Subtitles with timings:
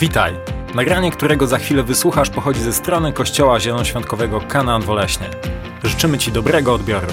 [0.00, 0.34] Witaj!
[0.74, 5.30] Nagranie, którego za chwilę wysłuchasz, pochodzi ze strony Kościoła Zielonoświątkowego Kanaan Woleśnie.
[5.84, 7.06] Życzymy Ci dobrego odbioru.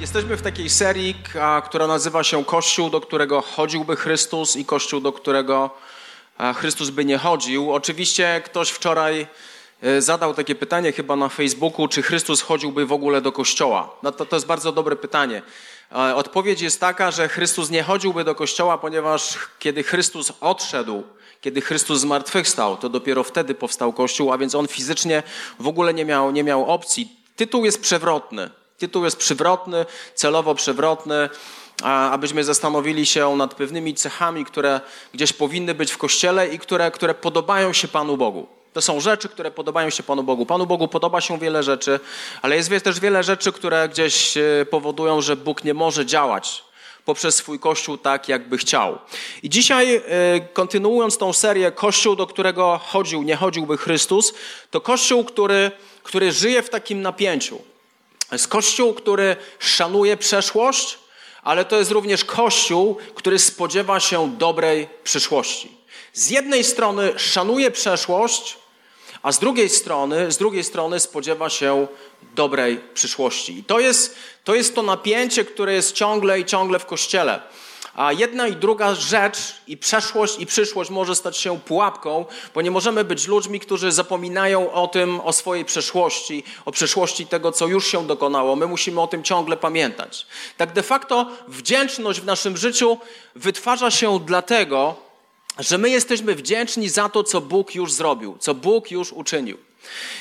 [0.00, 1.14] Jesteśmy w takiej serii,
[1.64, 5.70] która nazywa się Kościół, do którego chodziłby Chrystus i Kościół, do którego
[6.56, 7.72] Chrystus by nie chodził.
[7.72, 9.26] Oczywiście ktoś wczoraj
[9.98, 13.96] zadał takie pytanie chyba na Facebooku, czy Chrystus chodziłby w ogóle do Kościoła.
[14.02, 15.42] No to, to jest bardzo dobre pytanie.
[15.92, 21.02] E, Odpowiedź jest taka, że Chrystus nie chodziłby do Kościoła, ponieważ kiedy Chrystus odszedł,
[21.40, 25.22] kiedy Chrystus zmartwychwstał, to dopiero wtedy powstał Kościół, a więc on fizycznie
[25.60, 27.16] w ogóle nie miał, nie miał opcji.
[27.36, 28.50] Tytuł jest przewrotny.
[28.78, 31.28] Tytuł jest przewrotny, celowo przewrotny,
[31.82, 34.80] abyśmy zastanowili się nad pewnymi cechami, które
[35.14, 38.57] gdzieś powinny być w Kościele i które, które podobają się Panu Bogu.
[38.78, 40.46] To są rzeczy, które podobają się Panu Bogu.
[40.46, 42.00] Panu Bogu podoba się wiele rzeczy,
[42.42, 46.64] ale jest też wiele rzeczy, które gdzieś e, powodują, że Bóg nie może działać
[47.04, 48.98] poprzez swój Kościół tak, jakby chciał.
[49.42, 50.00] I dzisiaj, e,
[50.52, 54.34] kontynuując tą serię Kościół, do którego chodził, nie chodziłby Chrystus,
[54.70, 55.70] to Kościół, który,
[56.02, 57.58] który żyje w takim napięciu.
[58.32, 60.98] Jest Kościół, który szanuje przeszłość,
[61.42, 65.78] ale to jest również Kościół, który spodziewa się dobrej przyszłości.
[66.12, 68.56] Z jednej strony szanuje przeszłość,
[69.28, 71.86] a z drugiej strony, z drugiej strony spodziewa się
[72.34, 73.58] dobrej przyszłości.
[73.58, 77.40] I to jest, to jest to napięcie, które jest ciągle i ciągle w Kościele.
[77.94, 82.70] A jedna i druga rzecz, i przeszłość, i przyszłość może stać się pułapką, bo nie
[82.70, 87.86] możemy być ludźmi, którzy zapominają o tym, o swojej przeszłości, o przeszłości tego, co już
[87.86, 88.56] się dokonało.
[88.56, 90.26] My musimy o tym ciągle pamiętać.
[90.56, 92.98] Tak de facto wdzięczność w naszym życiu
[93.34, 95.07] wytwarza się dlatego,
[95.58, 99.58] że my jesteśmy wdzięczni za to, co Bóg już zrobił, co Bóg już uczynił.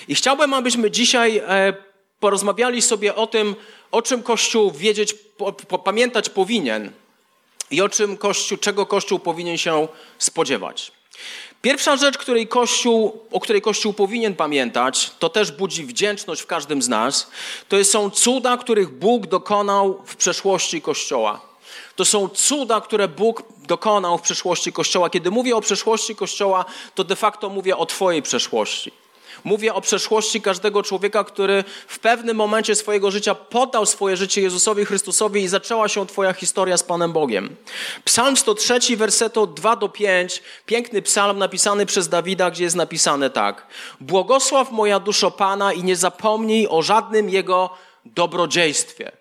[0.08, 1.74] I chciałbym, abyśmy dzisiaj e,
[2.20, 3.56] porozmawiali sobie o tym,
[3.92, 5.16] o czym Kościół wiedzieć,
[5.84, 6.92] pamiętać powinien
[7.72, 10.92] i o czym Kościół, czego Kościół powinien się spodziewać.
[11.62, 16.82] Pierwsza rzecz, której Kościół, o której Kościół powinien pamiętać, to też budzi wdzięczność w każdym
[16.82, 17.32] z nas,
[17.68, 21.47] to są cuda, których Bóg dokonał w przeszłości Kościoła.
[21.98, 25.10] To są cuda, które Bóg dokonał w przeszłości Kościoła.
[25.10, 26.66] Kiedy mówię o przeszłości Kościoła,
[26.96, 28.92] to de facto mówię o Twojej przeszłości.
[29.44, 34.86] Mówię o przeszłości każdego człowieka, który w pewnym momencie swojego życia poddał swoje życie Jezusowi
[34.86, 37.56] Chrystusowi i zaczęła się Twoja historia z Panem Bogiem.
[38.06, 43.30] Psalm 103, werset od 2 do 5, piękny psalm napisany przez Dawida, gdzie jest napisane
[43.30, 43.68] tak.
[44.02, 47.70] Błogosław moja duszo Pana i nie zapomnij o żadnym Jego
[48.06, 49.17] dobrodziejstwie.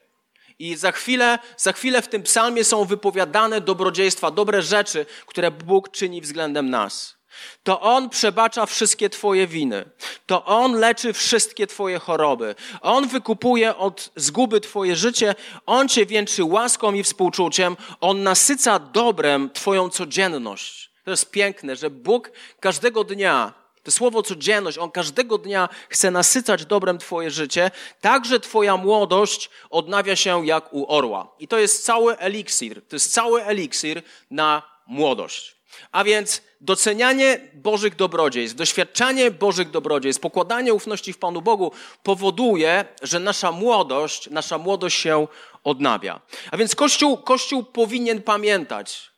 [0.58, 5.90] I za chwilę, za chwilę w tym psalmie są wypowiadane dobrodziejstwa, dobre rzeczy, które Bóg
[5.90, 7.16] czyni względem nas.
[7.62, 9.84] To On przebacza wszystkie Twoje winy.
[10.26, 12.54] To On leczy wszystkie Twoje choroby.
[12.80, 15.34] On wykupuje od zguby Twoje życie.
[15.66, 17.76] On Cię wieńczy łaską i współczuciem.
[18.00, 20.90] On nasyca dobrem Twoją codzienność.
[21.04, 22.30] To jest piękne, że Bóg
[22.60, 27.70] każdego dnia to słowo codzienność, on każdego dnia chce nasycać dobrem Twoje życie,
[28.00, 31.34] tak że Twoja młodość odnawia się jak u orła.
[31.38, 35.56] I to jest cały eliksir, to jest cały eliksir na młodość.
[35.92, 41.72] A więc docenianie Bożych dobrodziejstw, doświadczanie Bożych dobrodziejstw, pokładanie ufności w Panu Bogu
[42.02, 45.26] powoduje, że nasza młodość, nasza młodość się
[45.64, 46.20] odnawia.
[46.50, 49.10] A więc Kościół, Kościół powinien pamiętać,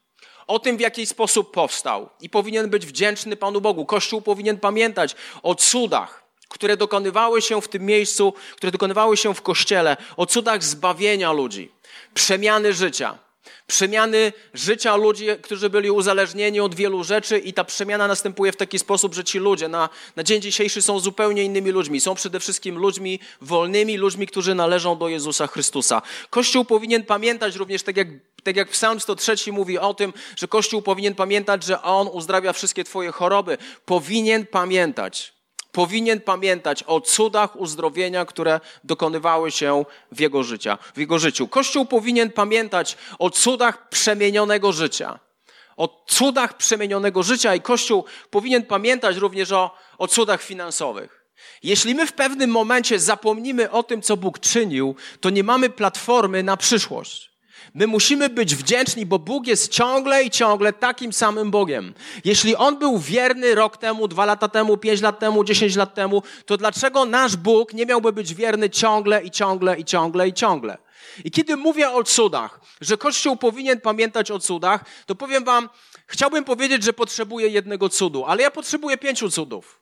[0.49, 3.87] o tym, w jaki sposób powstał i powinien być wdzięczny Panu Bogu.
[3.87, 9.43] Kościół powinien pamiętać o cudach, które dokonywały się w tym miejscu, które dokonywały się w
[9.43, 11.73] Kościele, o cudach zbawienia ludzi,
[12.15, 13.19] przemiany życia.
[13.67, 18.79] Przemiany życia ludzi, którzy byli uzależnieni od wielu rzeczy, i ta przemiana następuje w taki
[18.79, 22.01] sposób, że ci ludzie na, na dzień dzisiejszy są zupełnie innymi ludźmi.
[22.01, 26.03] Są przede wszystkim ludźmi wolnymi, ludźmi, którzy należą do Jezusa Chrystusa.
[26.31, 28.09] Kościół powinien pamiętać również, tak jak
[28.45, 32.85] tak jak Psalm 103 mówi o tym, że Kościół powinien pamiętać, że On uzdrawia wszystkie
[32.85, 33.59] Twoje choroby.
[33.85, 35.38] Powinien pamiętać,
[35.73, 41.49] powinien pamiętać o cudach uzdrowienia, które dokonywały się w jego, życia, w jego życiu.
[41.49, 45.19] Kościół powinien pamiętać o cudach przemienionego życia.
[45.77, 51.25] O cudach przemienionego życia i Kościół powinien pamiętać również o, o cudach finansowych.
[51.63, 56.43] Jeśli my w pewnym momencie zapomnimy o tym, co Bóg czynił, to nie mamy platformy
[56.43, 57.28] na przyszłość.
[57.75, 61.95] My musimy być wdzięczni, bo Bóg jest ciągle i ciągle takim samym Bogiem.
[62.25, 66.23] Jeśli On był wierny rok temu, dwa lata temu, pięć lat temu, dziesięć lat temu,
[66.47, 70.79] to dlaczego nasz Bóg nie miałby być wierny ciągle i ciągle i ciągle i ciągle?
[71.25, 75.69] I kiedy mówię o cudach, że Kościół powinien pamiętać o cudach, to powiem Wam,
[76.07, 79.81] chciałbym powiedzieć, że potrzebuję jednego cudu, ale ja potrzebuję pięciu cudów.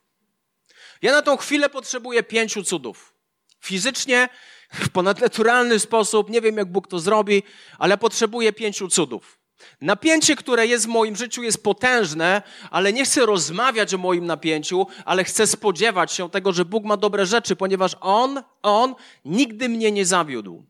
[1.01, 3.13] Ja na tą chwilę potrzebuję pięciu cudów.
[3.61, 4.29] fizycznie,
[4.69, 6.29] w ponadnaturalny sposób.
[6.29, 7.43] Nie wiem, jak Bóg to zrobi,
[7.79, 9.39] ale potrzebuję pięciu cudów.
[9.81, 12.41] Napięcie, które jest w moim życiu, jest potężne,
[12.71, 16.97] ale nie chcę rozmawiać o moim napięciu, ale chcę spodziewać się tego, że Bóg ma
[16.97, 20.65] dobre rzeczy, ponieważ On, On nigdy mnie nie zawiódł.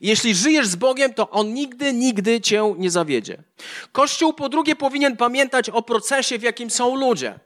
[0.00, 3.42] Jeśli żyjesz z Bogiem, to On nigdy, nigdy cię nie zawiedzie.
[3.92, 7.40] Kościół po drugie powinien pamiętać o procesie, w jakim są ludzie.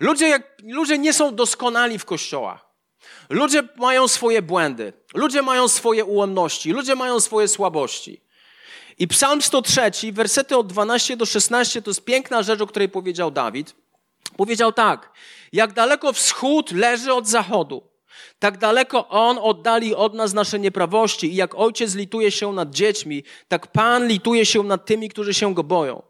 [0.00, 2.65] Ludzie, jak, ludzie nie są doskonali w kościołach.
[3.30, 8.20] Ludzie mają swoje błędy, ludzie mają swoje ułomności, ludzie mają swoje słabości.
[8.98, 13.30] I Psalm 103, wersety od 12 do 16, to jest piękna rzecz, o której powiedział
[13.30, 13.74] Dawid.
[14.36, 15.12] Powiedział tak:
[15.52, 17.82] Jak daleko wschód leży od zachodu,
[18.38, 23.22] tak daleko On oddali od nas nasze nieprawości i jak ojciec lituje się nad dziećmi,
[23.48, 26.02] tak Pan lituje się nad tymi, którzy się Go boją.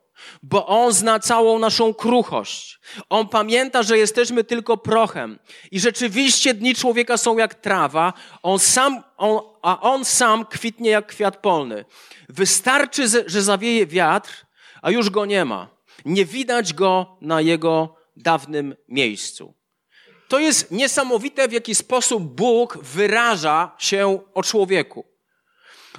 [0.42, 2.80] Bo On zna całą naszą kruchość.
[3.08, 5.38] On pamięta, że jesteśmy tylko prochem.
[5.70, 11.06] I rzeczywiście dni człowieka są jak trawa, on sam, on, a On sam kwitnie jak
[11.06, 11.84] kwiat polny.
[12.28, 14.46] Wystarczy, że zawieje wiatr,
[14.82, 15.68] a już Go nie ma.
[16.04, 19.54] Nie widać Go na Jego dawnym miejscu.
[20.28, 25.15] To jest niesamowite, w jaki sposób Bóg wyraża się o człowieku.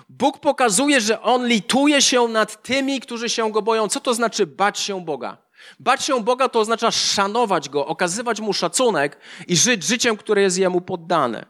[0.10, 3.88] Bóg pokazuje, że On lituje się nad tymi, którzy się Go boją.
[3.88, 5.38] Co to znaczy bać się Boga?
[5.80, 9.18] Bać się Boga to oznacza szanować Go, okazywać Mu szacunek
[9.48, 11.46] i żyć życiem, które jest Jemu poddane.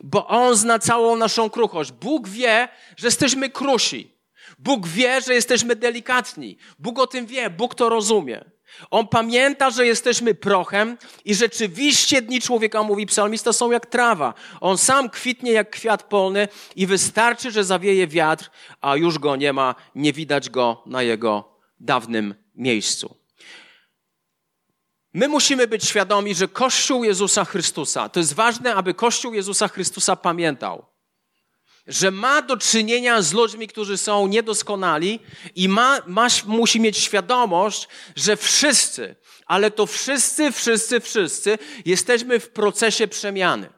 [0.00, 1.92] Bo On zna całą naszą kruchość.
[1.92, 4.14] Bóg wie, że jesteśmy krusi.
[4.58, 6.56] Bóg wie, że jesteśmy delikatni.
[6.78, 8.44] Bóg o tym wie, Bóg to rozumie.
[8.90, 14.34] On pamięta, że jesteśmy prochem i rzeczywiście dni człowieka, mówi psalmista, są jak trawa.
[14.60, 18.50] On sam kwitnie jak kwiat polny i wystarczy, że zawieje wiatr,
[18.80, 23.16] a już go nie ma, nie widać go na jego dawnym miejscu.
[25.14, 30.16] My musimy być świadomi, że Kościół Jezusa Chrystusa, to jest ważne, aby Kościół Jezusa Chrystusa
[30.16, 30.86] pamiętał,
[31.86, 35.20] że ma do czynienia z ludźmi, którzy są niedoskonali
[35.54, 39.16] i ma, ma, musi mieć świadomość, że wszyscy,
[39.46, 43.70] ale to wszyscy, wszyscy, wszyscy jesteśmy w procesie przemiany.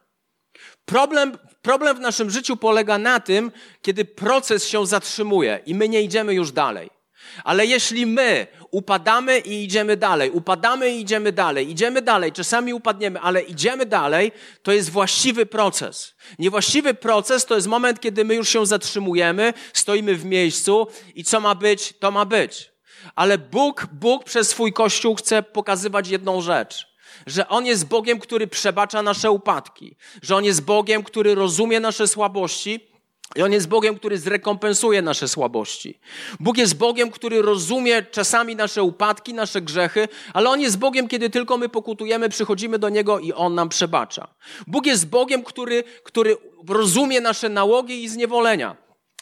[0.85, 6.03] Problem, problem w naszym życiu polega na tym, kiedy proces się zatrzymuje i my nie
[6.03, 6.96] idziemy już dalej.
[7.45, 13.21] Ale jeśli my upadamy i idziemy dalej, upadamy i idziemy dalej, idziemy dalej, czasami upadniemy,
[13.21, 14.33] ale idziemy dalej,
[14.63, 16.15] to jest właściwy proces.
[16.39, 21.41] Niewłaściwy proces to jest moment, kiedy my już się zatrzymujemy, stoimy w miejscu i co
[21.41, 22.71] ma być, to ma być.
[23.15, 26.97] Ale Bóg, Bóg przez swój Kościół chce pokazywać jedną rzecz
[27.27, 32.09] że On jest Bogiem, który przebacza nasze upadki, że On jest Bogiem, który rozumie nasze
[32.09, 32.96] słabości
[33.35, 36.01] i On jest Bogiem, który zrekompensuje nasze słabości.
[36.41, 41.31] Bóg jest Bogiem, który rozumie czasami nasze upadki, nasze grzechy, ale On jest Bogiem, kiedy
[41.31, 44.29] tylko my pokutujemy, przychodzimy do Niego i On nam przebacza.
[44.67, 46.37] Bóg jest Bogiem, który, który
[46.69, 48.77] rozumie nasze nałogi i zniewolenia.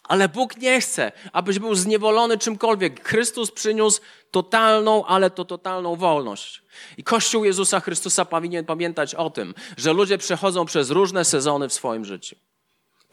[0.08, 3.08] Ale Bóg nie chce, abyś był zniewolony czymkolwiek.
[3.08, 4.00] Chrystus przyniósł
[4.30, 6.62] totalną, ale to totalną wolność.
[6.98, 11.72] I Kościół Jezusa Chrystusa powinien pamiętać o tym, że ludzie przechodzą przez różne sezony w
[11.72, 12.36] swoim życiu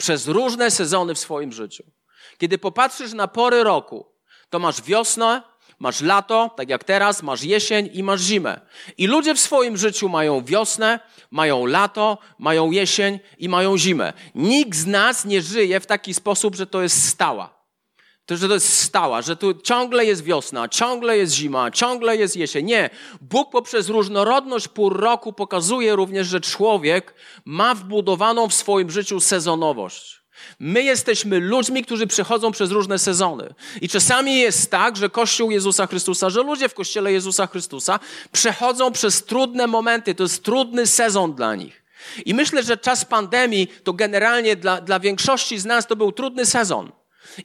[0.01, 1.83] przez różne sezony w swoim życiu.
[2.37, 4.05] Kiedy popatrzysz na pory roku,
[4.49, 5.41] to masz wiosnę,
[5.79, 8.61] masz lato, tak jak teraz, masz jesień i masz zimę.
[8.97, 10.99] I ludzie w swoim życiu mają wiosnę,
[11.31, 14.13] mają lato, mają jesień i mają zimę.
[14.35, 17.60] Nikt z nas nie żyje w taki sposób, że to jest stała.
[18.25, 22.35] To, że to jest stała, że tu ciągle jest wiosna, ciągle jest zima, ciągle jest
[22.35, 22.65] jesień.
[22.65, 22.89] Nie.
[23.21, 27.13] Bóg poprzez różnorodność pór roku pokazuje również, że człowiek
[27.45, 30.21] ma wbudowaną w swoim życiu sezonowość.
[30.59, 33.53] My jesteśmy ludźmi, którzy przechodzą przez różne sezony.
[33.81, 37.99] I czasami jest tak, że Kościół Jezusa Chrystusa, że ludzie w Kościele Jezusa Chrystusa
[38.31, 40.15] przechodzą przez trudne momenty.
[40.15, 41.83] To jest trudny sezon dla nich.
[42.25, 46.45] I myślę, że czas pandemii to generalnie dla, dla większości z nas to był trudny
[46.45, 46.91] sezon.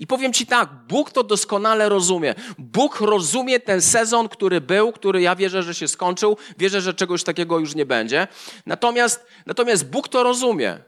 [0.00, 2.35] I powiem Ci tak, Bóg to doskonale rozumie.
[2.59, 7.25] Bóg rozumie ten sezon, który był, który ja wierzę, że się skończył, wierzę, że czegoś
[7.25, 8.28] takiego już nie będzie.
[8.66, 10.78] Natomiast, natomiast Bóg to rozumie.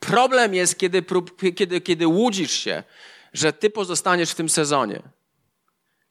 [0.00, 1.04] Problem jest, kiedy,
[1.56, 2.82] kiedy, kiedy łudzisz się,
[3.32, 5.02] że Ty pozostaniesz w tym sezonie.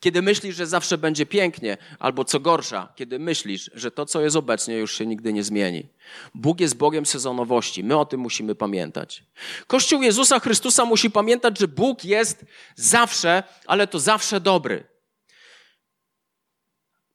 [0.06, 4.36] Kiedy myślisz, że zawsze będzie pięknie, albo co gorsza, kiedy myślisz, że to, co jest
[4.36, 5.88] obecnie, już się nigdy nie zmieni.
[6.36, 7.84] Bóg jest Bogiem sezonowości.
[7.84, 9.24] My o tym musimy pamiętać.
[9.68, 12.46] Kościół Jezusa Chrystusa musi pamiętać, że Bóg jest
[12.76, 14.84] zawsze, ale to zawsze dobry.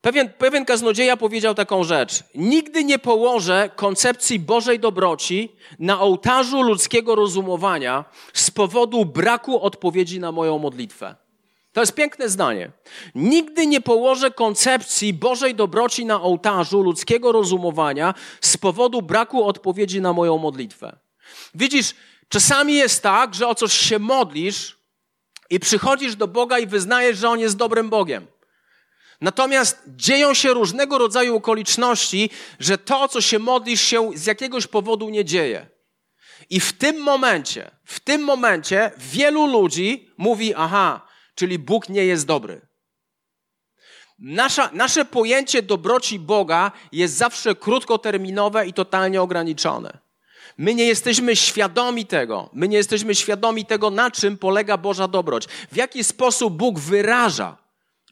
[0.01, 2.25] Pewien, pewien kaznodzieja powiedział taką rzecz.
[2.35, 10.33] Nigdy nie położę koncepcji Bożej dobroci na ołtarzu ludzkiego rozumowania z powodu braku odpowiedzi na
[10.33, 11.30] moją modlitwę.
[11.73, 12.71] To jest piękne zdanie.
[13.15, 20.13] Nigdy nie położę koncepcji Bożej dobroci na ołtarzu ludzkiego rozumowania z powodu braku odpowiedzi na
[20.13, 20.99] moją modlitwę.
[21.55, 21.95] Widzisz,
[22.29, 24.79] czasami jest tak, że o coś się modlisz
[25.51, 28.27] i przychodzisz do Boga i wyznajesz, że On jest dobrym Bogiem.
[29.21, 35.11] Natomiast dzieją się różnego rodzaju okoliczności, że to, co się modlisz, się z jakiegoś powodu
[35.11, 35.67] nie dzieje.
[36.51, 42.27] I w tym momencie, w tym momencie wielu ludzi mówi, aha, czyli Bóg nie jest
[42.27, 42.61] dobry.
[44.19, 49.99] Nasza, nasze pojęcie dobroci Boga jest zawsze krótkoterminowe i totalnie ograniczone.
[50.59, 52.51] My nie jesteśmy świadomi tego.
[52.53, 55.47] My nie jesteśmy świadomi tego, na czym polega Boża dobroć.
[55.73, 57.57] W jaki sposób Bóg wyraża.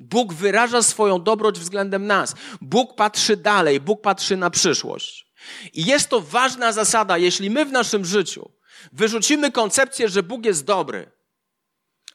[0.01, 2.35] Bóg wyraża swoją dobroć względem nas.
[2.61, 5.27] Bóg patrzy dalej, Bóg patrzy na przyszłość.
[5.73, 8.51] I jest to ważna zasada, jeśli my w naszym życiu
[8.93, 11.11] wyrzucimy koncepcję, że Bóg jest dobry,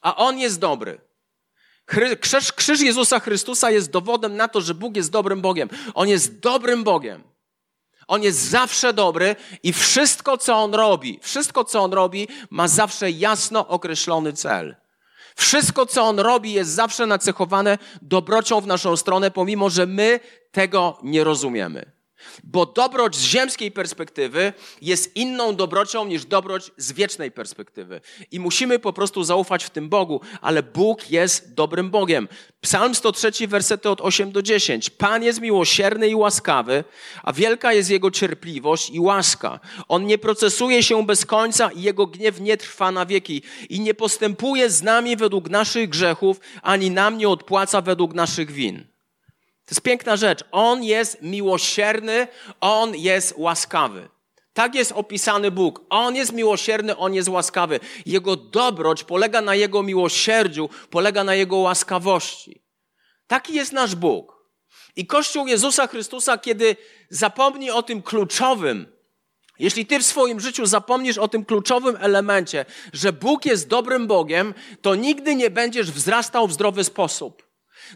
[0.04, 1.00] a On jest dobry.
[2.20, 5.68] Krzyż, krzyż Jezusa Chrystusa jest dowodem na to, że Bóg jest dobrym Bogiem.
[5.94, 7.22] On jest dobrym Bogiem.
[8.08, 13.10] On jest zawsze dobry i wszystko, co On robi, wszystko, co On robi, ma zawsze
[13.10, 14.76] jasno określony cel.
[15.36, 20.20] Wszystko, co On robi, jest zawsze nacechowane dobrocią w naszą stronę, pomimo, że my
[20.50, 21.92] tego nie rozumiemy.
[22.44, 24.52] Bo dobroć z ziemskiej perspektywy
[24.82, 28.00] jest inną dobrocią niż dobroć z wiecznej perspektywy.
[28.30, 32.28] I musimy po prostu zaufać w tym Bogu, ale Bóg jest dobrym Bogiem.
[32.60, 34.90] Psalm 103, wersety od 8 do 10.
[34.90, 36.84] Pan jest miłosierny i łaskawy,
[37.22, 39.60] a wielka jest jego cierpliwość i łaska.
[39.88, 43.42] On nie procesuje się bez końca i jego gniew nie trwa na wieki.
[43.68, 48.93] I nie postępuje z nami według naszych grzechów, ani nam nie odpłaca według naszych win.
[49.66, 50.44] To jest piękna rzecz.
[50.52, 52.28] On jest miłosierny,
[52.60, 54.08] on jest łaskawy.
[54.52, 55.80] Tak jest opisany Bóg.
[55.90, 57.80] On jest miłosierny, on jest łaskawy.
[58.06, 62.62] Jego dobroć polega na jego miłosierdziu, polega na jego łaskawości.
[63.26, 64.34] Taki jest nasz Bóg.
[64.96, 66.76] I Kościół Jezusa Chrystusa, kiedy
[67.10, 68.86] zapomni o tym kluczowym,
[69.58, 74.54] jeśli ty w swoim życiu zapomnisz o tym kluczowym elemencie, że Bóg jest dobrym Bogiem,
[74.82, 77.43] to nigdy nie będziesz wzrastał w zdrowy sposób.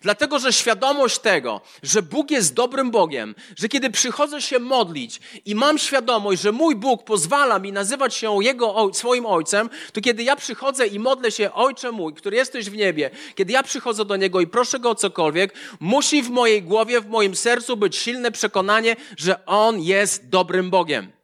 [0.03, 5.55] Dlatego, że świadomość tego, że Bóg jest dobrym Bogiem, że kiedy przychodzę się modlić i
[5.55, 10.37] mam świadomość, że mój Bóg pozwala mi nazywać się Jego, swoim Ojcem, to kiedy ja
[10.37, 14.41] przychodzę i modlę się, Ojcze mój, który jesteś w niebie, kiedy ja przychodzę do Niego
[14.41, 18.97] i proszę Go o cokolwiek, musi w mojej głowie, w moim sercu być silne przekonanie,
[19.17, 21.18] że On jest dobrym Bogiem.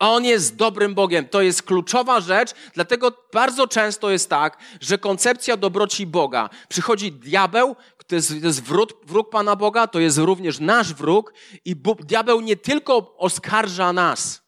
[0.00, 1.28] On jest dobrym Bogiem.
[1.28, 7.76] To jest kluczowa rzecz, dlatego bardzo często jest tak, że koncepcja dobroci Boga przychodzi diabeł,
[8.06, 12.04] to jest, to jest wróg, wróg Pana Boga, to jest również nasz wróg i Bóg,
[12.04, 14.42] diabeł nie tylko oskarża nas,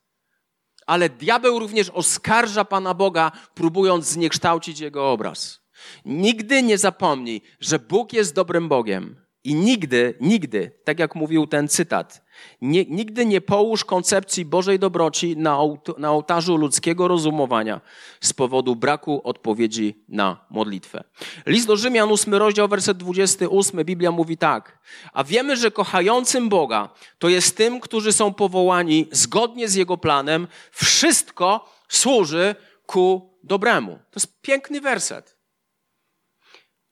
[0.87, 5.61] ale diabeł również oskarża Pana Boga, próbując zniekształcić Jego obraz.
[6.05, 11.69] Nigdy nie zapomnij, że Bóg jest dobrym Bogiem i nigdy, nigdy, tak jak mówił ten
[11.69, 12.25] cytat,
[12.61, 15.59] nie, nigdy nie połóż koncepcji Bożej dobroci na,
[15.99, 17.81] na ołtarzu ludzkiego rozumowania
[18.21, 21.05] z powodu braku odpowiedzi na modlitwę.
[21.47, 24.79] List do Rzymian, 8 rozdział, werset 28, Biblia mówi tak.
[25.13, 30.49] A wiemy, że kochającym Boga to jest tym, którzy są powołani zgodnie z Jego planem,
[30.71, 32.55] wszystko służy
[32.87, 33.93] ku dobremu.
[33.93, 35.37] To jest piękny werset.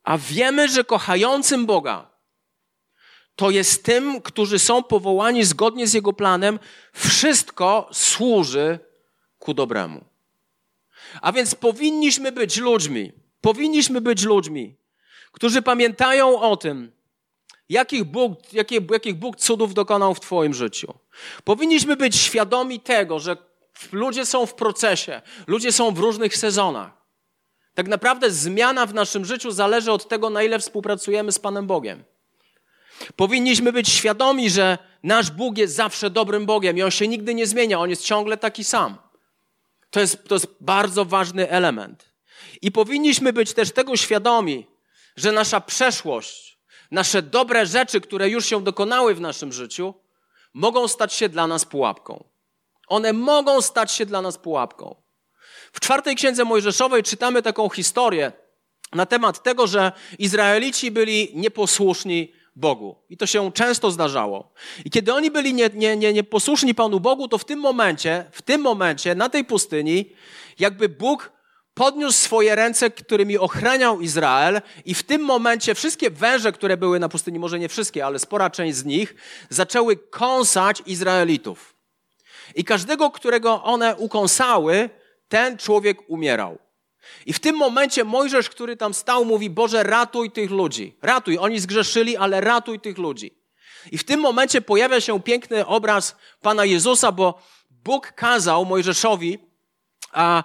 [0.03, 2.10] A wiemy, że kochającym Boga
[3.35, 6.59] to jest tym, którzy są powołani zgodnie z Jego planem,
[6.93, 8.79] wszystko służy
[9.39, 10.05] ku dobremu.
[11.21, 13.11] A więc powinniśmy być ludźmi,
[13.41, 14.75] powinniśmy być ludźmi,
[15.31, 16.91] którzy pamiętają o tym,
[17.69, 20.93] jakich Bóg, jakich, jakich Bóg cudów dokonał w Twoim życiu.
[21.43, 23.37] Powinniśmy być świadomi tego, że
[23.91, 26.91] ludzie są w procesie, ludzie są w różnych sezonach.
[27.73, 32.03] Tak naprawdę zmiana w naszym życiu zależy od tego, na ile współpracujemy z Panem Bogiem.
[33.15, 37.47] Powinniśmy być świadomi, że nasz Bóg jest zawsze dobrym Bogiem i On się nigdy nie
[37.47, 38.97] zmienia, On jest ciągle taki sam.
[39.89, 42.11] To jest, to jest bardzo ważny element.
[42.61, 44.67] I powinniśmy być też tego świadomi,
[45.15, 46.57] że nasza przeszłość,
[46.91, 49.93] nasze dobre rzeczy, które już się dokonały w naszym życiu,
[50.53, 52.23] mogą stać się dla nas pułapką.
[52.87, 54.95] One mogą stać się dla nas pułapką.
[55.73, 58.31] W czwartej księdze Mojżeszowej czytamy taką historię
[58.93, 62.95] na temat tego, że Izraelici byli nieposłuszni Bogu.
[63.09, 64.53] I to się często zdarzało.
[64.85, 68.25] I kiedy oni byli nieposłuszni nie, nie, nie posłuszni Panu Bogu, to w tym momencie,
[68.31, 70.15] w tym momencie, na tej pustyni,
[70.59, 71.31] jakby Bóg
[71.73, 77.09] podniósł swoje ręce, którymi ochraniał Izrael i w tym momencie wszystkie węże, które były na
[77.09, 79.15] pustyni, może nie wszystkie, ale spora część z nich,
[79.49, 81.75] zaczęły kąsać Izraelitów.
[82.55, 84.89] I każdego, którego one ukąsały,
[85.27, 86.57] ten człowiek umierał.
[87.25, 90.97] I w tym momencie Mojżesz, który tam stał, mówi: Boże, ratuj tych ludzi.
[91.01, 91.37] Ratuj.
[91.37, 93.41] Oni zgrzeszyli, ale ratuj tych ludzi.
[93.91, 99.39] I w tym momencie pojawia się piękny obraz Pana Jezusa, bo Bóg kazał Mojżeszowi,
[100.11, 100.43] a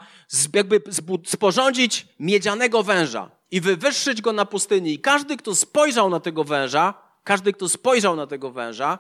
[0.55, 0.83] jakby
[1.27, 4.93] sporządzić miedzianego węża i wywyższyć go na pustyni.
[4.93, 6.95] I każdy, kto spojrzał na tego węża,
[7.25, 8.99] każdy, kto spojrzał na tego węża,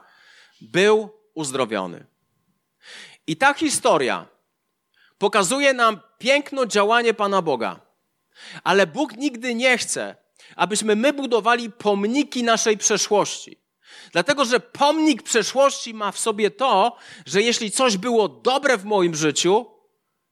[0.61, 2.07] był uzdrowiony.
[3.27, 4.27] I ta historia
[5.19, 7.81] pokazuje nam piękno działanie Pana Boga.
[8.65, 10.17] Ale Bóg nigdy nie chce,
[10.57, 13.67] abyśmy my budowali pomniki naszej przeszłości.
[14.13, 16.97] Dlatego, że pomnik przeszłości ma w sobie to,
[17.27, 19.67] że jeśli coś było dobre w moim życiu,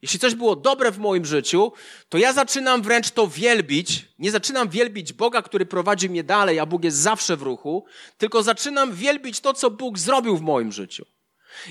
[0.02, 1.72] jeśli coś było dobre w moim życiu,
[2.08, 4.08] to ja zaczynam wręcz to wielbić.
[4.18, 7.84] Nie zaczynam wielbić Boga, który prowadzi mnie dalej, a Bóg jest zawsze w ruchu,
[8.18, 11.06] tylko zaczynam wielbić to, co Bóg zrobił w moim życiu.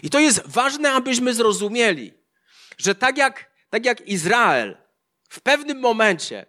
[0.04, 2.14] I to jest ważne, abyśmy zrozumieli,
[2.78, 4.78] że tak jak, tak jak Izrael
[5.30, 6.46] w pewnym momencie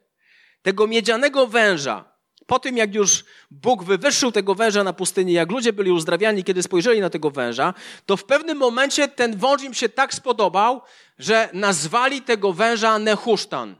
[0.62, 2.14] tego miedzianego węża
[2.46, 6.62] po tym, jak już Bóg wywyższył tego węża na pustyni, jak ludzie byli uzdrawiani, kiedy
[6.62, 7.74] spojrzeli na tego węża,
[8.06, 10.82] to w pewnym momencie ten wąż im się tak spodobał,
[11.18, 13.76] że nazwali tego węża Nehusztan.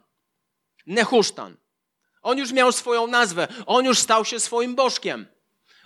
[0.86, 1.56] Nehusztan.
[2.22, 5.26] On już miał swoją nazwę, on już stał się swoim bożkiem.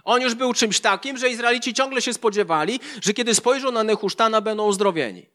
[0.04, 4.40] On już był czymś takim, że Izraelici ciągle się spodziewali, że kiedy spojrzą na Nehusztana,
[4.40, 5.26] będą uzdrowieni.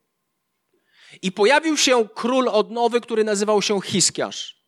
[1.22, 4.64] I pojawił się król odnowy, który nazywał się Hiskiasz.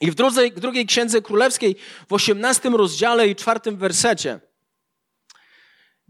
[0.00, 1.76] I w drugiej, drugiej księdze królewskiej,
[2.08, 4.40] w osiemnastym rozdziale i czwartym wersecie,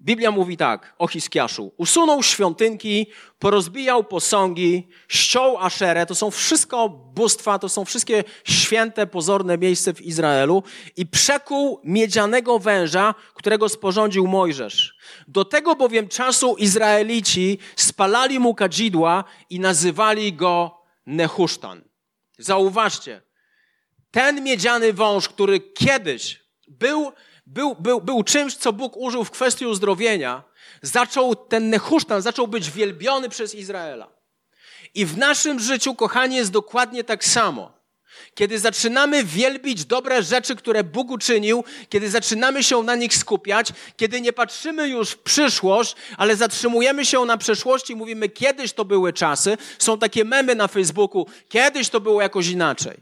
[0.07, 1.73] Biblia mówi tak o Hiskiaszu.
[1.77, 3.07] Usunął świątynki,
[3.39, 6.07] porozbijał posągi, ściął aszerę.
[6.07, 10.63] To są wszystko bóstwa, to są wszystkie święte, pozorne miejsca w Izraelu
[10.97, 14.97] i przekuł miedzianego węża, którego sporządził Mojżesz.
[15.29, 21.85] Do tego bowiem czasu Izraelici spalali mu kadzidła i nazywali go Nehusztan.
[22.39, 23.23] Zauważcie,
[24.11, 27.13] ten miedziany wąż, który kiedyś był,
[27.47, 30.43] był, był, był czymś, co Bóg użył w kwestii uzdrowienia,
[30.83, 34.09] zaczął, ten Nehusztan zaczął być wielbiony przez Izraela.
[34.95, 37.77] I w naszym życiu, kochani, jest dokładnie tak samo.
[38.35, 44.21] Kiedy zaczynamy wielbić dobre rzeczy, które Bóg uczynił, kiedy zaczynamy się na nich skupiać, kiedy
[44.21, 49.13] nie patrzymy już w przyszłość, ale zatrzymujemy się na przeszłości i mówimy, kiedyś to były
[49.13, 49.59] czasy.
[49.79, 52.97] Są takie memy na Facebooku, kiedyś to było jakoś inaczej.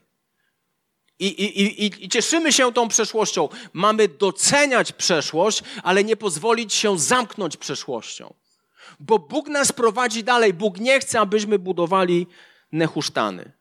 [1.19, 3.49] I, i, i, I cieszymy się tą przeszłością.
[3.73, 8.35] Mamy doceniać przeszłość, ale nie pozwolić się zamknąć przeszłością.
[9.01, 10.55] Bo Bóg nas prowadzi dalej.
[10.55, 12.27] Bóg nie chce, abyśmy budowali
[12.73, 13.53] nehusztany.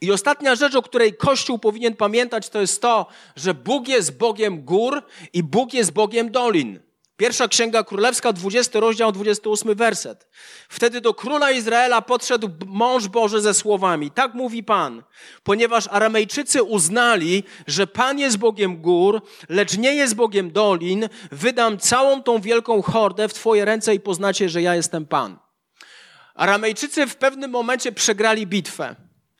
[0.00, 4.64] I ostatnia rzecz, o której Kościół powinien pamiętać, to jest to, że Bóg jest Bogiem
[4.64, 6.80] gór i Bóg jest Bogiem dolin.
[7.16, 10.28] Pierwsza Księga Królewska, 20 rozdział, 28 werset.
[10.68, 14.10] Wtedy do króla Izraela podszedł mąż Boży ze słowami.
[14.10, 15.02] Tak mówi Pan,
[15.42, 22.22] ponieważ Aramejczycy uznali, że Pan jest Bogiem gór, lecz nie jest Bogiem dolin, wydam całą
[22.22, 25.38] tą wielką hordę w Twoje ręce i poznacie, że ja jestem Pan.
[26.34, 28.96] Aramejczycy w pewnym momencie przegrali bitwę.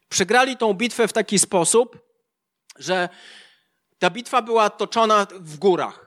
[0.09, 1.99] Przegrali tą bitwę w taki sposób,
[2.79, 3.09] że
[3.99, 6.04] ta bitwa była toczona w górach.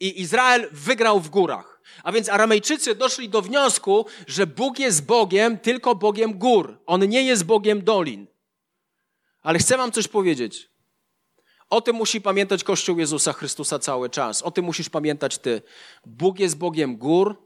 [0.00, 1.80] I Izrael wygrał w górach.
[2.02, 6.78] A więc Aramejczycy doszli do wniosku, że Bóg jest Bogiem, tylko Bogiem gór.
[6.86, 8.26] On nie jest Bogiem dolin.
[9.42, 10.70] Ale chcę Wam coś powiedzieć.
[11.70, 14.42] O tym musi pamiętać Kościół Jezusa Chrystusa cały czas.
[14.42, 15.62] O tym musisz pamiętać Ty.
[16.06, 17.42] Bóg jest Bogiem gór,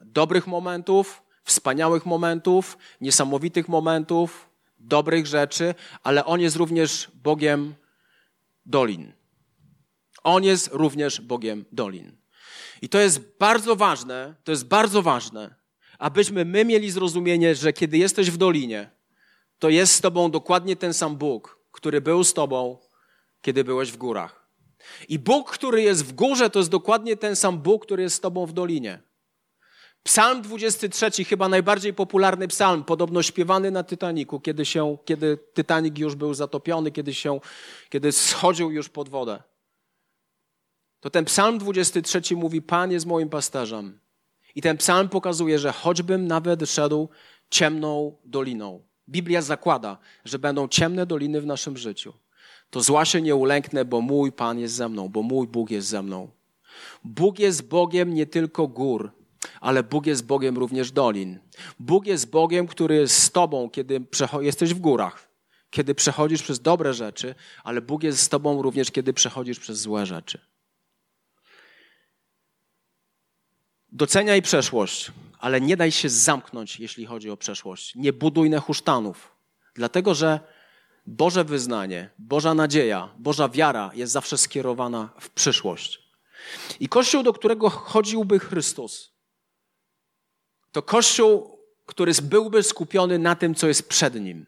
[0.00, 7.74] dobrych momentów, wspaniałych momentów, niesamowitych momentów, dobrych rzeczy, ale On jest również Bogiem
[8.66, 9.12] dolin.
[10.24, 12.16] On jest również Bogiem dolin.
[12.82, 15.54] I to jest bardzo ważne, to jest bardzo ważne,
[15.98, 18.90] abyśmy my mieli zrozumienie, że kiedy jesteś w dolinie,
[19.58, 22.78] to jest z tobą dokładnie ten sam Bóg, który był z tobą,
[23.42, 24.48] kiedy byłeś w górach.
[25.08, 28.20] I Bóg, który jest w górze, to jest dokładnie ten sam Bóg, który jest z
[28.20, 29.02] tobą w dolinie.
[30.02, 36.14] Psalm 23, chyba najbardziej popularny psalm, podobno śpiewany na Titaniku, kiedy, się, kiedy Titanic już
[36.14, 37.40] był zatopiony, kiedy, się,
[37.88, 39.42] kiedy schodził już pod wodę
[41.04, 43.98] to ten psalm 23 mówi: Pan jest moim pasterzem.
[44.54, 47.08] I ten psalm pokazuje, że choćbym nawet szedł
[47.50, 52.12] ciemną doliną, Biblia zakłada, że będą ciemne doliny w naszym życiu,
[52.70, 55.88] to zła się nie ulęknę, bo mój Pan jest ze mną, bo mój Bóg jest
[55.88, 56.30] ze mną.
[57.04, 59.12] Bóg jest Bogiem nie tylko gór,
[59.60, 61.38] ale Bóg jest Bogiem również dolin.
[61.80, 64.00] Bóg jest Bogiem, który jest z Tobą, kiedy
[64.40, 65.28] jesteś w górach,
[65.70, 70.06] kiedy przechodzisz przez dobre rzeczy, ale Bóg jest z Tobą również, kiedy przechodzisz przez złe
[70.06, 70.53] rzeczy.
[73.94, 77.94] Doceniaj przeszłość, ale nie daj się zamknąć, jeśli chodzi o przeszłość.
[77.94, 79.36] Nie buduj nehusztanów,
[79.74, 80.40] dlatego że
[81.06, 85.98] Boże wyznanie, Boża nadzieja, Boża wiara jest zawsze skierowana w przyszłość.
[86.80, 89.12] I Kościół, do którego chodziłby Chrystus,
[90.72, 91.54] to Kościół
[91.86, 94.46] który byłby skupiony na tym, co jest przed nim.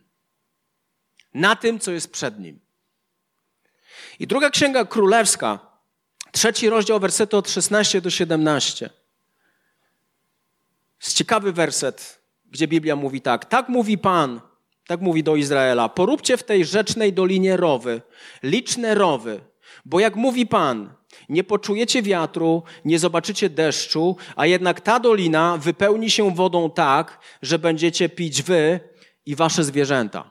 [1.35, 2.61] Na tym, co jest przed nim.
[4.19, 5.59] I druga księga królewska,
[6.33, 8.91] trzeci rozdział, wersety od 16 do 17.
[11.03, 13.45] Jest ciekawy werset, gdzie Biblia mówi tak.
[13.45, 14.41] Tak mówi Pan,
[14.87, 15.89] tak mówi do Izraela.
[15.89, 18.03] Poróbcie w tej rzecznej dolinie rowy,
[18.43, 19.41] liczne rowy,
[19.85, 20.95] bo jak mówi Pan,
[21.29, 27.59] nie poczujecie wiatru, nie zobaczycie deszczu, a jednak ta dolina wypełni się wodą tak, że
[27.59, 28.81] będziecie pić wy
[29.27, 30.31] i wasze zwierzęta.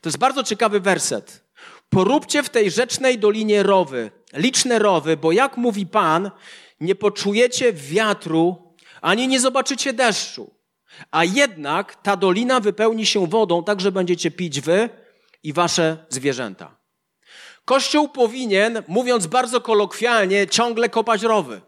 [0.00, 1.44] To jest bardzo ciekawy werset.
[1.88, 6.30] Poróbcie w tej rzecznej dolinie rowy, liczne rowy, bo jak mówi Pan,
[6.80, 8.65] nie poczujecie wiatru,
[9.06, 10.50] ani nie zobaczycie deszczu.
[11.10, 14.88] A jednak ta dolina wypełni się wodą, tak że będziecie pić wy
[15.42, 16.76] i wasze zwierzęta.
[17.64, 21.60] Kościół powinien, mówiąc bardzo kolokwialnie, ciągle kopać rowy.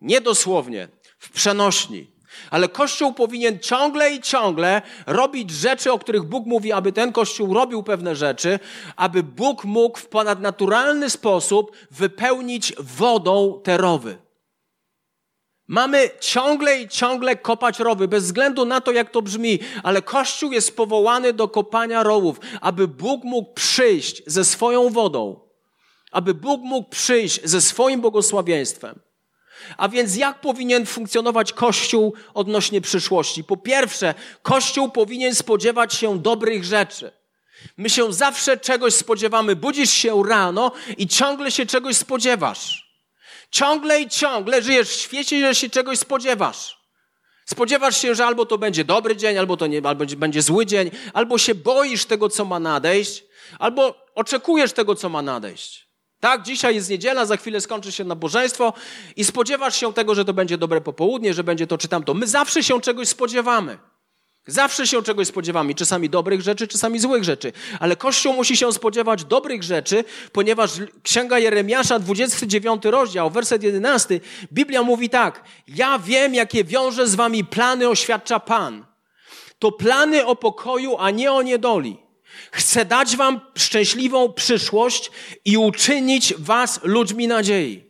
[0.00, 0.88] Nie dosłownie,
[1.18, 2.10] w przenośni.
[2.50, 7.54] Ale Kościół powinien ciągle i ciągle robić rzeczy, o których Bóg mówi, aby ten Kościół
[7.54, 8.58] robił pewne rzeczy,
[8.96, 14.27] aby Bóg mógł w ponadnaturalny sposób wypełnić wodą te rowy.
[15.68, 20.52] Mamy ciągle i ciągle kopać rowy, bez względu na to, jak to brzmi, ale Kościół
[20.52, 25.40] jest powołany do kopania rowów, aby Bóg mógł przyjść ze swoją wodą,
[26.12, 29.00] aby Bóg mógł przyjść ze swoim błogosławieństwem.
[29.76, 33.44] A więc jak powinien funkcjonować Kościół odnośnie przyszłości?
[33.44, 37.12] Po pierwsze, Kościół powinien spodziewać się dobrych rzeczy.
[37.76, 39.56] My się zawsze czegoś spodziewamy.
[39.56, 42.87] Budzisz się rano i ciągle się czegoś spodziewasz.
[43.50, 46.78] Ciągle i ciągle żyjesz w świecie, że się czegoś spodziewasz.
[47.46, 50.90] Spodziewasz się, że albo to będzie dobry dzień, albo to nie, albo będzie zły dzień,
[51.12, 53.24] albo się boisz tego, co ma nadejść,
[53.58, 55.88] albo oczekujesz tego, co ma nadejść.
[56.20, 58.72] Tak, dzisiaj jest niedziela, za chwilę skończy się nabożeństwo
[59.16, 62.14] i spodziewasz się tego, że to będzie dobre popołudnie, że będzie to czy tamto.
[62.14, 63.78] My zawsze się czegoś spodziewamy.
[64.48, 67.52] Zawsze się czegoś spodziewamy, czasami dobrych rzeczy, czasami złych rzeczy.
[67.80, 70.70] Ale Kościół musi się spodziewać dobrych rzeczy, ponieważ
[71.02, 74.20] Księga Jeremiasza, 29 rozdział, werset 11,
[74.52, 78.86] Biblia mówi tak: Ja wiem, jakie wiąże z wami plany, oświadcza Pan.
[79.58, 81.96] To plany o pokoju, a nie o niedoli.
[82.52, 85.10] Chcę dać wam szczęśliwą przyszłość
[85.44, 87.84] i uczynić was ludźmi nadziei.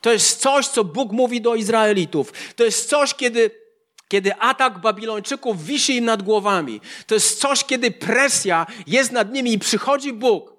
[0.00, 2.32] To jest coś, co Bóg mówi do Izraelitów.
[2.56, 3.63] To jest coś, kiedy
[4.08, 6.80] kiedy atak Babilończyków wisi im nad głowami.
[7.06, 10.52] To jest coś, kiedy presja jest nad nimi i przychodzi Bóg.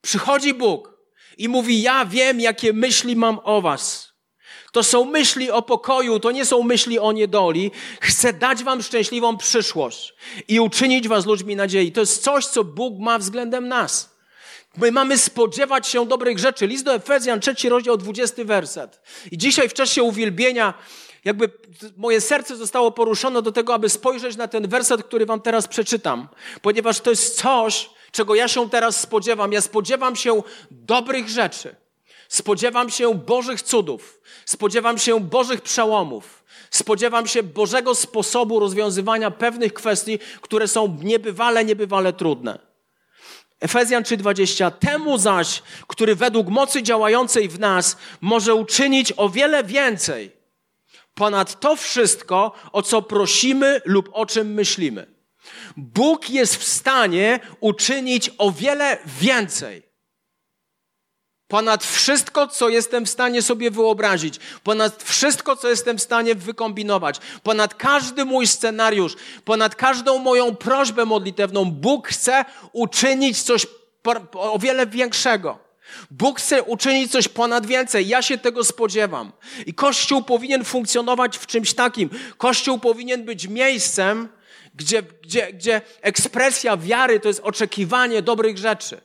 [0.00, 0.98] Przychodzi Bóg
[1.38, 4.12] i mówi: Ja wiem, jakie myśli mam o Was.
[4.72, 7.70] To są myśli o pokoju, to nie są myśli o niedoli.
[8.00, 10.14] Chcę dać Wam szczęśliwą przyszłość
[10.48, 11.92] i uczynić Was ludźmi nadziei.
[11.92, 14.12] To jest coś, co Bóg ma względem nas.
[14.76, 16.66] My mamy spodziewać się dobrych rzeczy.
[16.66, 19.00] List do Efezjan, trzeci rozdział, dwudziesty werset.
[19.30, 20.74] I dzisiaj w czasie uwielbienia
[21.24, 21.50] jakby
[21.96, 26.28] moje serce zostało poruszone do tego, aby spojrzeć na ten werset, który wam teraz przeczytam,
[26.62, 29.52] ponieważ to jest coś, czego ja się teraz spodziewam.
[29.52, 31.76] Ja spodziewam się dobrych rzeczy.
[32.28, 34.20] Spodziewam się Bożych cudów.
[34.44, 36.44] Spodziewam się Bożych przełomów.
[36.70, 42.58] Spodziewam się Bożego sposobu rozwiązywania pewnych kwestii, które są niebywale, niebywale trudne.
[43.60, 44.70] Efezjan 3:20.
[44.70, 50.41] Temu zaś, który według mocy działającej w nas może uczynić o wiele więcej
[51.14, 55.06] ponad to wszystko, o co prosimy lub o czym myślimy.
[55.76, 59.92] Bóg jest w stanie uczynić o wiele więcej.
[61.48, 67.20] Ponad wszystko, co jestem w stanie sobie wyobrazić, ponad wszystko, co jestem w stanie wykombinować,
[67.42, 73.66] ponad każdy mój scenariusz, ponad każdą moją prośbę modlitewną, Bóg chce uczynić coś
[74.32, 75.71] o wiele większego.
[76.10, 78.08] Bóg chce uczynić coś ponad więcej.
[78.08, 79.32] Ja się tego spodziewam.
[79.66, 82.10] I Kościół powinien funkcjonować w czymś takim.
[82.38, 84.28] Kościół powinien być miejscem,
[84.74, 89.00] gdzie, gdzie, gdzie ekspresja wiary to jest oczekiwanie dobrych rzeczy.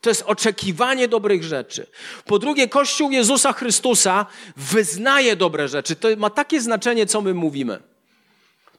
[0.00, 1.86] To jest oczekiwanie dobrych rzeczy.
[2.24, 5.96] Po drugie, Kościół Jezusa Chrystusa wyznaje dobre rzeczy.
[5.96, 7.78] To ma takie znaczenie, co my mówimy.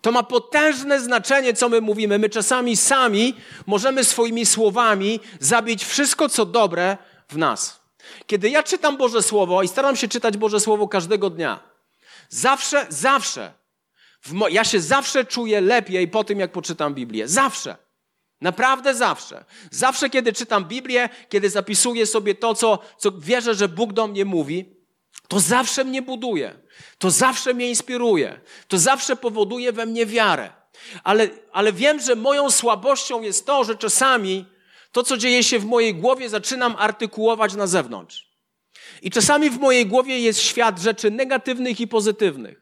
[0.01, 2.19] To ma potężne znaczenie, co my mówimy.
[2.19, 3.33] My czasami sami
[3.65, 6.97] możemy swoimi słowami zabić wszystko, co dobre
[7.29, 7.79] w nas.
[8.27, 11.59] Kiedy ja czytam Boże Słowo i staram się czytać Boże Słowo każdego dnia,
[12.29, 13.53] zawsze, zawsze,
[14.49, 17.27] ja się zawsze czuję lepiej po tym, jak poczytam Biblię.
[17.27, 17.75] Zawsze.
[18.41, 19.45] Naprawdę zawsze.
[19.71, 24.25] Zawsze, kiedy czytam Biblię, kiedy zapisuję sobie to, co, co wierzę, że Bóg do mnie
[24.25, 24.75] mówi,
[25.27, 26.59] to zawsze mnie buduje.
[26.97, 28.39] To zawsze mnie inspiruje.
[28.67, 30.49] To zawsze powoduje we mnie wiarę.
[31.03, 34.45] Ale, ale wiem, że moją słabością jest to, że czasami
[34.97, 38.27] to, co dzieje się w mojej głowie, zaczynam artykułować na zewnątrz.
[39.01, 42.61] I czasami w mojej głowie jest świat rzeczy negatywnych i pozytywnych.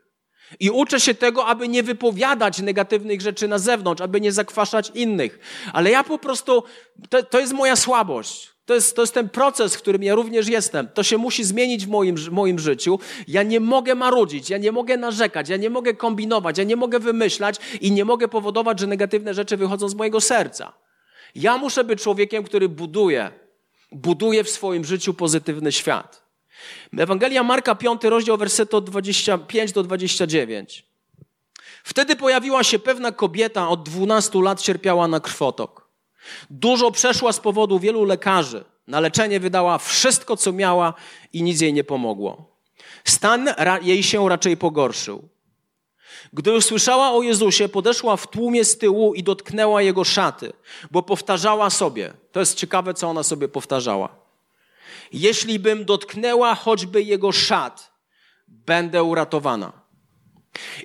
[0.59, 5.39] I uczę się tego, aby nie wypowiadać negatywnych rzeczy na zewnątrz, aby nie zakwaszać innych.
[5.73, 6.63] Ale ja po prostu,
[7.09, 8.49] to, to jest moja słabość.
[8.65, 10.87] To jest, to jest ten proces, w którym ja również jestem.
[10.93, 12.99] To się musi zmienić w moim, w moim życiu.
[13.27, 16.99] Ja nie mogę marudzić, ja nie mogę narzekać, ja nie mogę kombinować, ja nie mogę
[16.99, 20.84] wymyślać i nie mogę powodować, że negatywne rzeczy wychodzą z mojego serca.
[21.35, 23.31] Ja muszę być człowiekiem, który buduje,
[23.91, 26.25] buduje w swoim życiu pozytywny świat.
[26.97, 30.85] Ewangelia Marka, 5 rozdział, werset od 25 do 29.
[31.83, 35.87] Wtedy pojawiła się pewna kobieta, od 12 lat cierpiała na krwotok.
[36.49, 38.63] Dużo przeszła z powodu wielu lekarzy.
[38.87, 40.93] Na leczenie wydała wszystko, co miała
[41.33, 42.55] i nic jej nie pomogło.
[43.03, 43.49] Stan
[43.81, 45.29] jej się raczej pogorszył.
[46.33, 50.53] Gdy usłyszała o Jezusie, podeszła w tłumie z tyłu i dotknęła jego szaty,
[50.91, 52.13] bo powtarzała sobie.
[52.31, 54.09] To jest ciekawe, co ona sobie powtarzała.
[55.13, 57.91] Jeśli bym dotknęła choćby jego szat,
[58.47, 59.85] będę uratowana.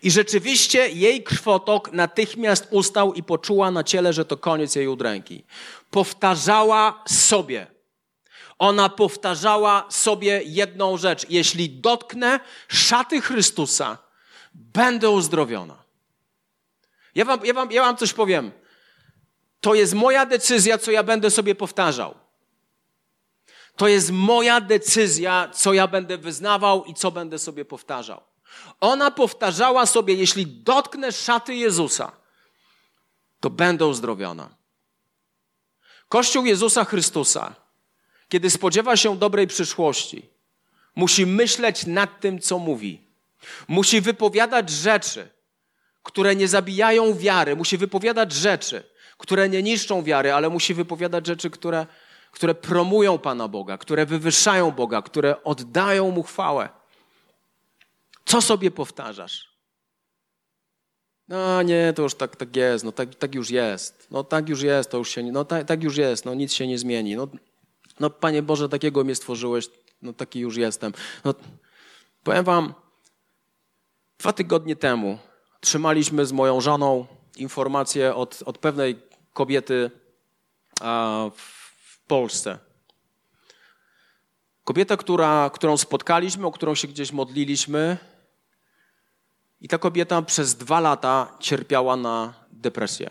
[0.03, 5.45] I rzeczywiście jej krwotok natychmiast ustał i poczuła na ciele, że to koniec jej udręki.
[5.91, 7.67] Powtarzała sobie.
[8.59, 11.27] Ona powtarzała sobie jedną rzecz.
[11.29, 13.99] Jeśli dotknę szaty Chrystusa,
[14.55, 15.83] będę uzdrowiona.
[17.15, 18.53] Ja wam, ja, wam, ja wam coś powiem.
[19.61, 22.15] To jest moja decyzja, co ja będę sobie powtarzał.
[23.77, 28.21] To jest moja decyzja, co ja będę wyznawał i co będę sobie powtarzał.
[28.81, 32.13] Ona powtarzała sobie, jeśli dotknę szaty Jezusa,
[33.41, 34.51] to będę uzdrowiona.
[36.09, 37.55] Kościół Jezusa Chrystusa,
[38.29, 40.31] kiedy spodziewa się dobrej przyszłości,
[40.97, 43.10] musi myśleć nad tym, co mówi.
[43.69, 45.29] Musi wypowiadać rzeczy,
[46.03, 47.57] które nie zabijają wiary.
[47.57, 48.83] Musi wypowiadać rzeczy,
[49.19, 51.87] które nie niszczą wiary, ale musi wypowiadać rzeczy, które,
[52.33, 56.69] które promują Pana Boga, które wywyższają Boga, które oddają Mu chwałę.
[58.25, 59.51] Co sobie powtarzasz?
[61.29, 64.07] No nie, to już tak, tak jest, no tak, tak już jest.
[64.11, 66.67] No tak już jest, to już się, no tak, tak już jest, no nic się
[66.67, 67.17] nie zmieni.
[67.17, 67.29] No,
[68.01, 69.69] no Panie Boże, takiego mnie stworzyłeś,
[70.03, 70.93] no taki już jestem.
[71.25, 71.35] No,
[72.25, 72.75] powiem wam,
[74.21, 75.19] dwa tygodnie temu
[75.61, 77.07] trzymaliśmy z moją żoną
[77.37, 79.03] informację od, od pewnej
[79.33, 79.91] kobiety
[81.37, 82.59] w Polsce.
[84.65, 87.97] Kobieta, która, którą spotkaliśmy, o którą się gdzieś modliliśmy,
[89.61, 93.11] i ta kobieta przez dwa lata cierpiała na depresję.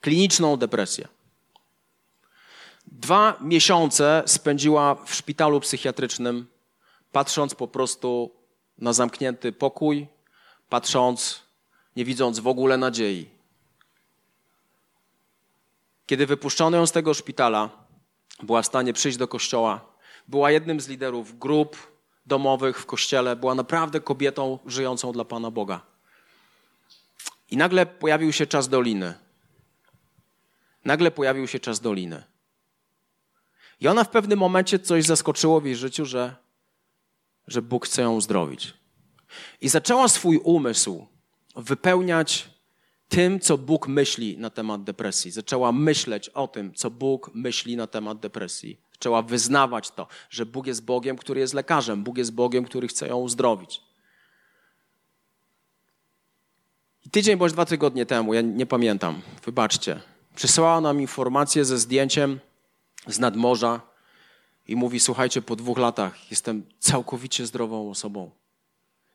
[0.00, 1.08] Kliniczną depresję.
[2.86, 6.46] Dwa miesiące spędziła w szpitalu psychiatrycznym,
[7.12, 8.39] patrząc po prostu
[8.80, 10.06] na zamknięty pokój,
[10.68, 11.42] patrząc,
[11.96, 13.28] nie widząc w ogóle nadziei.
[16.06, 17.70] Kiedy wypuszczono ją z tego szpitala,
[18.42, 19.80] była w stanie przyjść do kościoła,
[20.28, 21.76] była jednym z liderów grup
[22.26, 25.80] domowych w kościele, była naprawdę kobietą żyjącą dla Pana Boga.
[27.50, 29.14] I nagle pojawił się czas doliny.
[30.84, 32.22] Nagle pojawił się czas doliny.
[33.80, 36.36] I ona w pewnym momencie coś zaskoczyło w jej życiu, że,
[37.50, 38.74] że Bóg chce ją uzdrowić.
[39.60, 41.06] I zaczęła swój umysł
[41.56, 42.50] wypełniać
[43.08, 45.30] tym, co Bóg myśli na temat depresji.
[45.30, 48.80] Zaczęła myśleć o tym, co Bóg myśli na temat depresji.
[48.92, 53.08] Zaczęła wyznawać to, że Bóg jest Bogiem, który jest lekarzem, Bóg jest Bogiem, który chce
[53.08, 53.82] ją uzdrowić.
[57.06, 60.00] I tydzień bądź dwa tygodnie temu, ja nie pamiętam, wybaczcie,
[60.34, 62.40] przysłała nam informację ze zdjęciem
[63.06, 63.89] z nadmorza
[64.68, 68.30] i mówi: Słuchajcie, po dwóch latach jestem całkowicie zdrową osobą.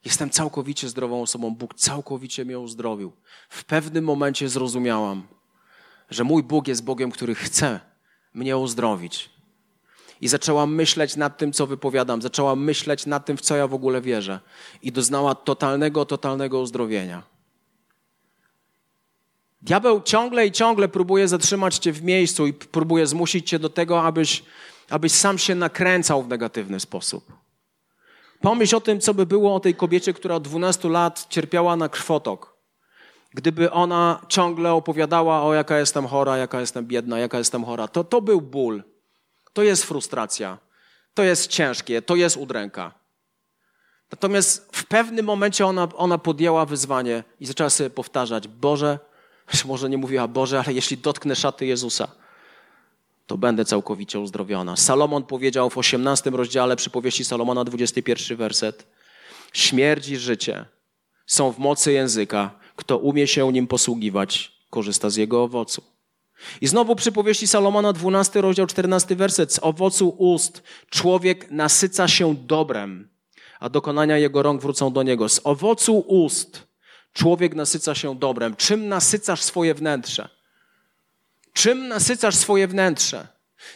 [0.06, 1.56] Jestem całkowicie zdrową osobą.
[1.56, 3.12] Bóg całkowicie mnie uzdrowił.
[3.50, 5.28] W pewnym momencie zrozumiałam,
[6.10, 7.80] że mój Bóg jest Bogiem, który chce
[8.34, 9.30] mnie uzdrowić.
[10.22, 12.22] I zaczęłam myśleć nad tym, co wypowiadam.
[12.22, 14.40] Zaczęłam myśleć nad tym, w co ja w ogóle wierzę.
[14.82, 17.24] I doznała totalnego, totalnego uzdrowienia.
[19.62, 24.04] Diabeł ciągle i ciągle próbuje zatrzymać cię w miejscu i próbuje zmusić cię do tego,
[24.04, 24.44] abyś,
[24.90, 27.34] abyś sam się nakręcał w negatywny sposób.
[28.42, 31.90] Pomyśl o tym, co by było o tej kobiecie, która od 12 lat cierpiała na
[31.90, 32.56] krwotok.
[33.34, 38.04] Gdyby ona ciągle opowiadała o jaka jestem chora, jaka jestem biedna, jaka jestem chora, to
[38.04, 38.84] to był ból.
[39.54, 40.58] To jest frustracja.
[41.14, 42.92] To jest ciężkie, to jest udręka.
[44.12, 49.00] Natomiast w pewnym momencie ona, ona podjęła wyzwanie i zaczęła sobie powtarzać: Boże,
[49.66, 52.08] może nie mówiła Boże, ale jeśli dotknę szaty Jezusa,
[53.28, 54.76] to będę całkowicie uzdrowiona.
[54.76, 58.88] Salomon powiedział w 18 rozdziale przypowieści Salomona, 21 werset:
[59.54, 60.66] Śmierć i życie
[61.26, 62.60] są w mocy języka.
[62.76, 65.84] Kto umie się nim posługiwać, korzysta z jego owocu.
[66.62, 69.54] I znowu przypowieści Salomona, 12 rozdział, 14 werset.
[69.54, 73.10] Z owocu ust człowiek nasyca się dobrem,
[73.60, 75.30] a dokonania jego rąk wrócą do niego.
[75.30, 76.68] Z owocu ust
[77.14, 78.56] człowiek nasyca się dobrem.
[78.56, 80.35] Czym nasycasz swoje wnętrze?
[81.56, 83.28] Czym nasycasz swoje wnętrze?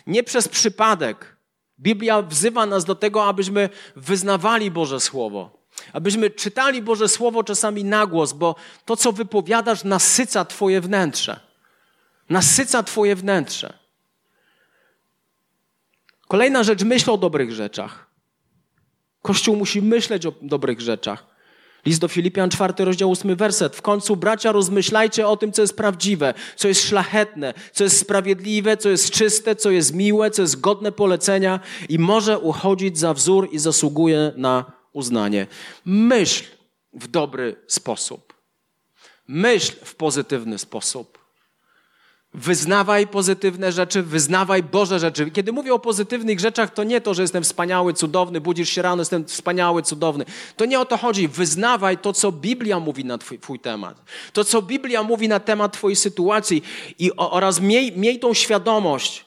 [0.07, 1.35] Nie przez przypadek.
[1.79, 5.65] Biblia wzywa nas do tego, abyśmy wyznawali Boże Słowo.
[5.93, 11.39] Abyśmy czytali Boże Słowo czasami na głos, bo to, co wypowiadasz, nasyca Twoje wnętrze.
[12.29, 13.73] Nasyca Twoje wnętrze.
[16.27, 18.09] Kolejna rzecz, myśl o dobrych rzeczach.
[19.21, 21.28] Kościół musi myśleć o dobrych rzeczach.
[21.85, 23.75] List do Filipian, czwarty rozdział, ósmy werset.
[23.75, 28.77] W końcu, bracia, rozmyślajcie o tym, co jest prawdziwe, co jest szlachetne, co jest sprawiedliwe,
[28.77, 33.49] co jest czyste, co jest miłe, co jest godne polecenia i może uchodzić za wzór
[33.51, 35.47] i zasługuje na uznanie.
[35.85, 36.43] Myśl
[36.93, 38.33] w dobry sposób.
[39.27, 41.18] Myśl w pozytywny sposób.
[42.33, 45.31] Wyznawaj pozytywne rzeczy, wyznawaj Boże rzeczy.
[45.31, 49.01] Kiedy mówię o pozytywnych rzeczach, to nie to, że jestem wspaniały, cudowny, budzisz się rano,
[49.01, 50.25] jestem wspaniały, cudowny.
[50.55, 51.27] To nie o to chodzi.
[51.27, 54.01] Wyznawaj to, co Biblia mówi na twój, twój temat.
[54.33, 56.63] To, co Biblia mówi na temat Twojej sytuacji
[56.99, 59.25] i, oraz miej, miej tą świadomość,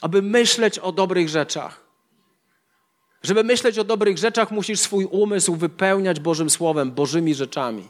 [0.00, 1.82] aby myśleć o dobrych rzeczach.
[3.22, 7.88] Żeby myśleć o dobrych rzeczach, musisz swój umysł wypełniać Bożym Słowem, Bożymi rzeczami.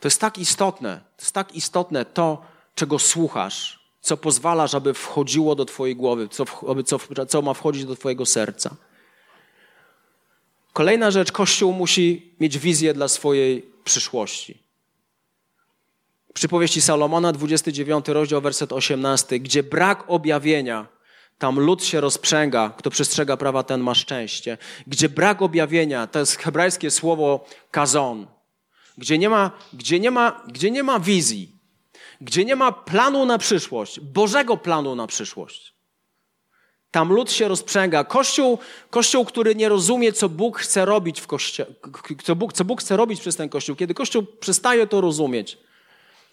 [0.00, 2.42] To jest tak istotne, to jest tak istotne to,
[2.74, 7.84] czego słuchasz, co pozwalasz, aby wchodziło do Twojej głowy, co, aby, co, co ma wchodzić
[7.84, 8.76] do Twojego serca.
[10.72, 14.62] Kolejna rzecz, Kościół musi mieć wizję dla swojej przyszłości.
[16.34, 20.86] Przypowieści Salomona, 29 rozdział, werset 18, gdzie brak objawienia,
[21.38, 24.58] tam lud się rozprzęga, kto przestrzega prawa, ten ma szczęście.
[24.86, 28.26] Gdzie brak objawienia, to jest hebrajskie słowo kazon,
[28.98, 31.59] gdzie nie ma, gdzie nie ma, gdzie nie ma wizji,
[32.20, 35.74] gdzie nie ma planu na przyszłość, Bożego planu na przyszłość.
[36.90, 38.04] Tam lud się rozprzęga.
[38.04, 38.58] Kościół,
[38.90, 41.70] kościół, który nie rozumie, co Bóg chce robić w kościele,
[42.24, 43.76] co Bóg, co Bóg chce robić przez ten kościół.
[43.76, 45.58] Kiedy kościół przestaje to rozumieć,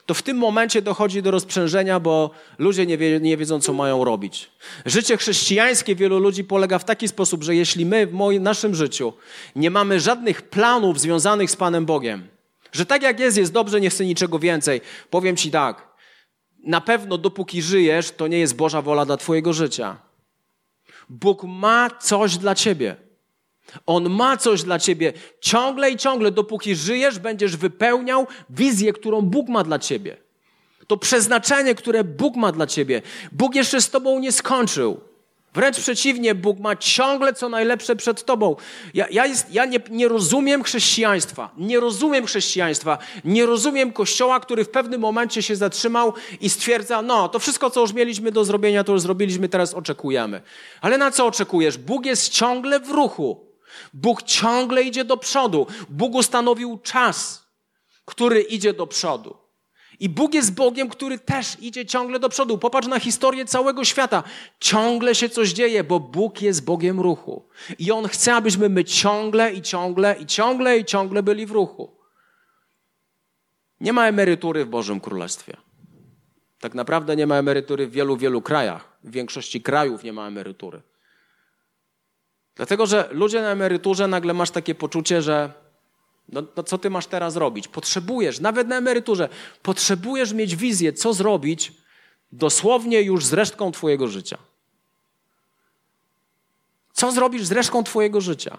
[0.05, 4.03] to w tym momencie dochodzi do rozprzężenia, bo ludzie nie, wie, nie wiedzą, co mają
[4.03, 4.49] robić.
[4.85, 9.13] Życie chrześcijańskie wielu ludzi polega w taki sposób, że jeśli my w moim, naszym życiu
[9.55, 12.27] nie mamy żadnych planów związanych z Panem Bogiem,
[12.77, 14.81] że tak jak jest, jest dobrze, nie chcę niczego więcej.
[15.09, 15.87] Powiem ci tak.
[16.63, 19.97] Na pewno dopóki żyjesz, to nie jest Boża wola dla twojego życia.
[21.09, 22.95] Bóg ma coś dla ciebie.
[23.85, 25.13] On ma coś dla ciebie.
[25.41, 30.17] Ciągle i ciągle, dopóki żyjesz, będziesz wypełniał wizję, którą Bóg ma dla ciebie.
[30.87, 33.01] To przeznaczenie, które Bóg ma dla ciebie.
[33.31, 35.01] Bóg jeszcze z tobą nie skończył.
[35.57, 38.55] Wręcz przeciwnie, Bóg ma ciągle co najlepsze przed tobą.
[38.93, 41.49] Ja, ja, jest, ja nie, nie rozumiem chrześcijaństwa.
[41.57, 42.97] Nie rozumiem chrześcijaństwa.
[43.25, 47.81] Nie rozumiem Kościoła, który w pewnym momencie się zatrzymał i stwierdza, no, to wszystko, co
[47.81, 50.41] już mieliśmy do zrobienia, to już zrobiliśmy, teraz oczekujemy.
[50.81, 51.77] Ale na co oczekujesz?
[51.77, 53.47] Bóg jest ciągle w ruchu.
[53.93, 55.67] Bóg ciągle idzie do przodu.
[55.89, 57.47] Bóg ustanowił czas,
[58.05, 59.46] który idzie do przodu.
[59.99, 62.57] I Bóg jest Bogiem, który też idzie ciągle do przodu.
[62.57, 64.23] Popatrz na historię całego świata.
[64.59, 67.47] Ciągle się coś dzieje, bo Bóg jest Bogiem ruchu.
[67.79, 71.97] I On chce, abyśmy my ciągle i ciągle i ciągle i ciągle byli w ruchu.
[73.79, 75.57] Nie ma emerytury w Bożym Królestwie.
[76.59, 78.97] Tak naprawdę nie ma emerytury w wielu, wielu krajach.
[79.03, 80.81] W większości krajów nie ma emerytury.
[82.55, 85.53] Dlatego, że ludzie na emeryturze nagle masz takie poczucie, że
[86.29, 87.67] no, no, co ty masz teraz robić?
[87.67, 89.29] Potrzebujesz, nawet na emeryturze,
[89.61, 91.73] potrzebujesz mieć wizję, co zrobić
[92.31, 94.37] dosłownie już z resztką Twojego życia.
[96.93, 98.57] Co zrobisz z resztką Twojego życia?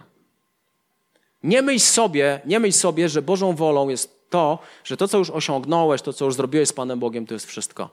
[1.42, 5.30] Nie myśl sobie, nie myśl sobie, że Bożą wolą jest to, że to, co już
[5.30, 7.90] osiągnąłeś, to, co już zrobiłeś z Panem Bogiem, to jest wszystko.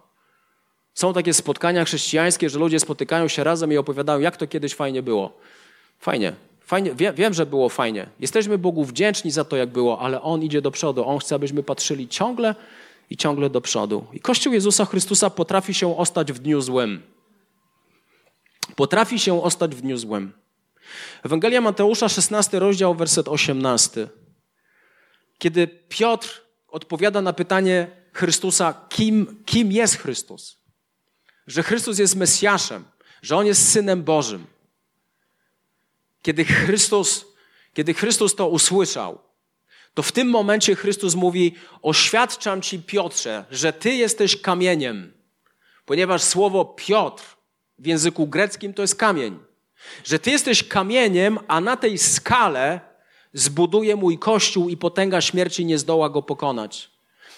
[0.93, 5.03] Są takie spotkania chrześcijańskie, że ludzie spotykają się razem i opowiadają, jak to kiedyś fajnie
[5.03, 5.37] było.
[5.99, 6.33] Fajnie.
[6.65, 8.09] Fajnie, wiem, wiem, że było fajnie.
[8.19, 11.07] Jesteśmy Bogu wdzięczni za to, jak było, ale On idzie do przodu.
[11.07, 12.55] On chce, abyśmy patrzyli ciągle
[13.09, 14.05] i ciągle do przodu.
[14.13, 17.01] I Kościół Jezusa Chrystusa potrafi się ostać w dniu złym.
[18.75, 20.33] Potrafi się ostać w dniu złym.
[21.23, 24.07] Ewangelia Mateusza, 16 rozdział, werset 18.
[25.37, 30.57] Kiedy Piotr odpowiada na pytanie Chrystusa, kim, kim jest Chrystus?
[31.47, 32.85] Że Chrystus jest Mesjaszem,
[33.21, 34.54] że On jest Synem Bożym.
[36.25, 37.25] Kiedy Chrystus,
[37.73, 39.19] kiedy Chrystus to usłyszał,
[39.93, 45.13] to w tym momencie Chrystus mówi: Oświadczam ci, Piotrze, że ty jesteś kamieniem,
[45.85, 47.23] ponieważ słowo Piotr
[47.79, 49.39] w języku greckim to jest kamień.
[50.03, 52.79] Że ty jesteś kamieniem, a na tej skale
[53.33, 56.91] zbuduję mój kościół i potęga śmierci nie zdoła go pokonać.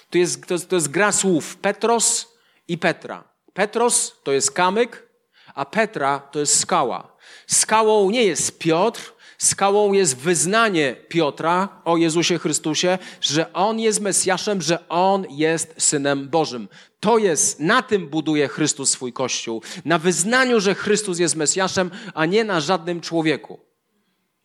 [0.09, 2.27] To jest, to to jest gra słów Petros
[2.67, 3.23] i Petra.
[3.53, 5.07] Petros to jest kamyk,
[5.55, 7.16] a Petra to jest skała.
[7.47, 14.61] Skałą nie jest Piotr, Skałą jest wyznanie Piotra o Jezusie Chrystusie, że On jest Mesjaszem,
[14.61, 16.67] że On jest Synem Bożym.
[16.99, 19.61] To jest, na tym buduje Chrystus swój Kościół.
[19.86, 23.59] Na wyznaniu, że Chrystus jest Mesjaszem, a nie na żadnym człowieku.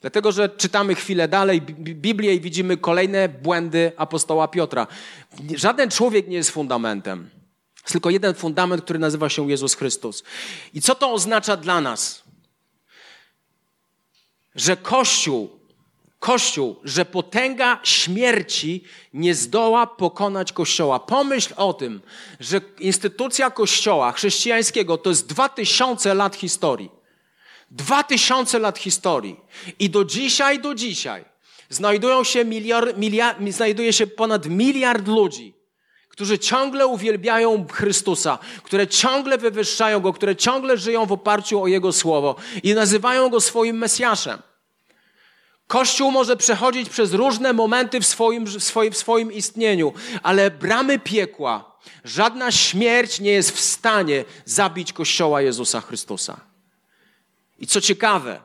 [0.00, 4.86] Dlatego, że czytamy chwilę dalej Biblię i widzimy kolejne błędy apostoła Piotra.
[5.54, 7.30] Żaden człowiek nie jest fundamentem.
[7.82, 10.22] Jest tylko jeden fundament, który nazywa się Jezus Chrystus.
[10.74, 12.22] I co to oznacza dla nas?
[14.54, 15.62] Że Kościół,
[16.18, 18.84] Kościół, że potęga śmierci
[19.14, 21.00] nie zdoła pokonać Kościoła.
[21.00, 22.00] Pomyśl o tym,
[22.40, 26.90] że instytucja Kościoła chrześcijańskiego to jest dwa tysiące lat historii.
[27.70, 29.36] Dwa tysiące lat historii.
[29.78, 31.24] I do dzisiaj, do dzisiaj
[31.68, 35.54] znajdują się miliard, miliard, znajduje się ponad miliard ludzi,
[36.12, 41.92] którzy ciągle uwielbiają Chrystusa, które ciągle wywyższają Go, które ciągle żyją w oparciu o Jego
[41.92, 44.38] Słowo i nazywają Go swoim Mesjaszem.
[45.66, 49.92] Kościół może przechodzić przez różne momenty w swoim, w swoim, w swoim istnieniu,
[50.22, 56.40] ale bramy piekła, żadna śmierć nie jest w stanie zabić Kościoła Jezusa Chrystusa.
[57.58, 58.40] I co ciekawe,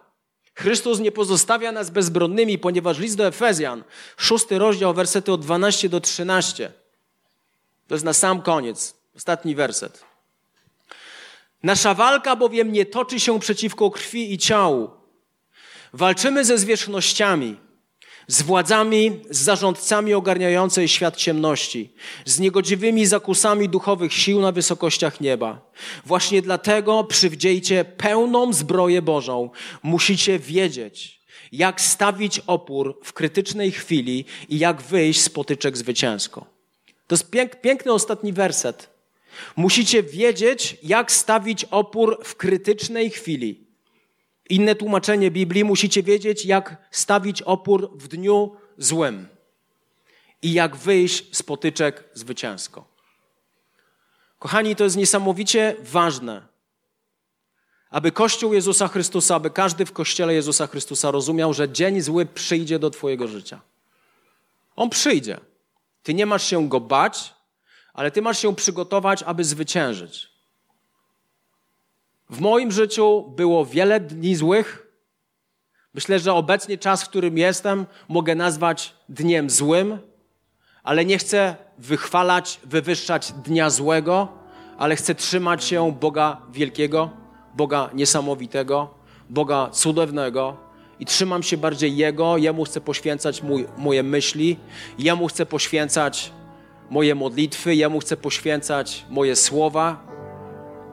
[0.55, 3.83] Chrystus nie pozostawia nas bezbronnymi, ponieważ list do Efezjan,
[4.17, 6.71] szósty rozdział, wersety od 12 do 13,
[7.87, 10.03] to jest na sam koniec, ostatni werset.
[11.63, 14.89] Nasza walka bowiem nie toczy się przeciwko krwi i ciału.
[15.93, 17.57] Walczymy ze zwierzchnościami,
[18.27, 21.93] z władzami, z zarządcami ogarniającej świat ciemności,
[22.25, 25.71] z niegodziwymi zakusami duchowych sił na wysokościach nieba.
[26.05, 29.49] Właśnie dlatego przywdziejcie pełną zbroję Bożą.
[29.83, 31.21] Musicie wiedzieć,
[31.51, 36.56] jak stawić opór w krytycznej chwili i jak wyjść z potyczek zwycięsko.
[37.07, 38.89] To jest pięk, piękny ostatni werset.
[39.55, 43.67] Musicie wiedzieć, jak stawić opór w krytycznej chwili.
[44.49, 49.27] Inne tłumaczenie Biblii musicie wiedzieć, jak stawić opór w dniu złym
[50.41, 52.85] i jak wyjść z potyczek zwycięsko.
[54.39, 56.47] Kochani, to jest niesamowicie ważne,
[57.89, 62.79] aby Kościół Jezusa Chrystusa, aby każdy w Kościele Jezusa Chrystusa rozumiał, że dzień zły przyjdzie
[62.79, 63.61] do Twojego życia.
[64.75, 65.39] On przyjdzie.
[66.07, 67.33] Ty nie masz się go bać,
[67.93, 70.29] ale ty masz się przygotować, aby zwyciężyć.
[72.29, 74.87] W moim życiu było wiele dni złych.
[75.93, 79.99] Myślę, że obecnie czas, w którym jestem, mogę nazwać dniem złym,
[80.83, 84.27] ale nie chcę wychwalać, wywyższać dnia złego,
[84.77, 87.09] ale chcę trzymać się Boga wielkiego,
[87.53, 88.93] Boga niesamowitego,
[89.29, 90.66] Boga cudownego
[90.99, 92.37] i trzymam się bardziej Jego.
[92.37, 94.57] Jemu chcę poświęcać mój, moje myśli,
[94.99, 96.31] Jemu chcę poświęcać
[96.89, 100.07] moje modlitwy, Jemu chcę poświęcać moje słowa.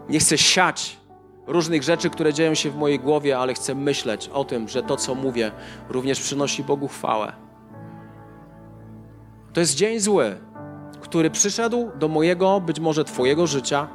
[0.09, 0.97] Nie chcę siać
[1.47, 4.97] różnych rzeczy, które dzieją się w mojej głowie, ale chcę myśleć o tym, że to,
[4.97, 5.53] co mówię,
[5.89, 7.33] również przynosi Bogu chwałę.
[9.53, 10.37] To jest dzień zły,
[11.01, 13.89] który przyszedł do mojego, być może Twojego życia,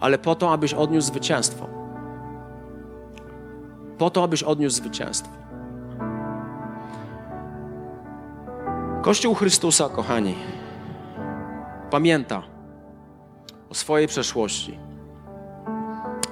[0.00, 1.77] ale po to, abyś odniósł zwycięstwo.
[3.98, 5.30] Po to, abyś odniósł zwycięstwo.
[9.02, 10.34] Kościół Chrystusa, kochani,
[11.90, 12.42] pamięta
[13.70, 14.78] o swojej przeszłości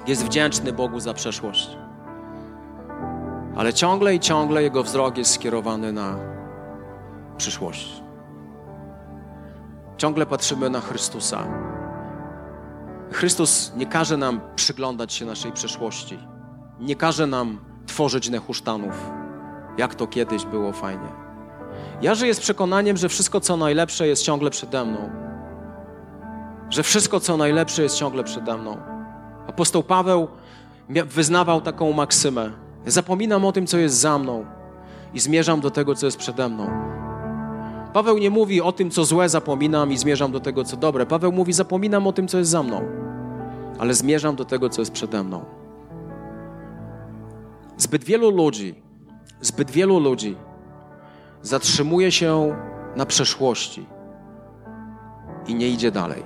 [0.07, 1.77] jest wdzięczny Bogu za przeszłość.
[3.55, 6.15] Ale ciągle i ciągle jego wzrok jest skierowany na
[7.37, 8.01] przyszłość.
[9.97, 11.47] Ciągle patrzymy na Chrystusa.
[13.11, 16.19] Chrystus nie każe nam przyglądać się naszej przeszłości.
[16.79, 19.11] Nie każe nam tworzyć nehusztanów,
[19.77, 21.09] jak to kiedyś było fajnie.
[22.01, 25.09] Ja żyję z przekonaniem, że wszystko, co najlepsze, jest ciągle przede mną.
[26.69, 28.77] Że wszystko, co najlepsze, jest ciągle przede mną.
[29.47, 30.27] Apostoł Paweł
[30.89, 32.51] wyznawał taką maksymę.
[32.85, 34.45] Zapominam o tym, co jest za mną
[35.13, 36.69] i zmierzam do tego, co jest przede mną.
[37.93, 41.05] Paweł nie mówi o tym, co złe zapominam i zmierzam do tego, co dobre.
[41.05, 42.81] Paweł mówi, zapominam o tym, co jest za mną,
[43.79, 45.45] ale zmierzam do tego, co jest przede mną.
[47.77, 48.75] Zbyt wielu ludzi,
[49.41, 50.37] zbyt wielu ludzi
[51.41, 52.55] zatrzymuje się
[52.95, 53.85] na przeszłości
[55.47, 56.23] i nie idzie dalej.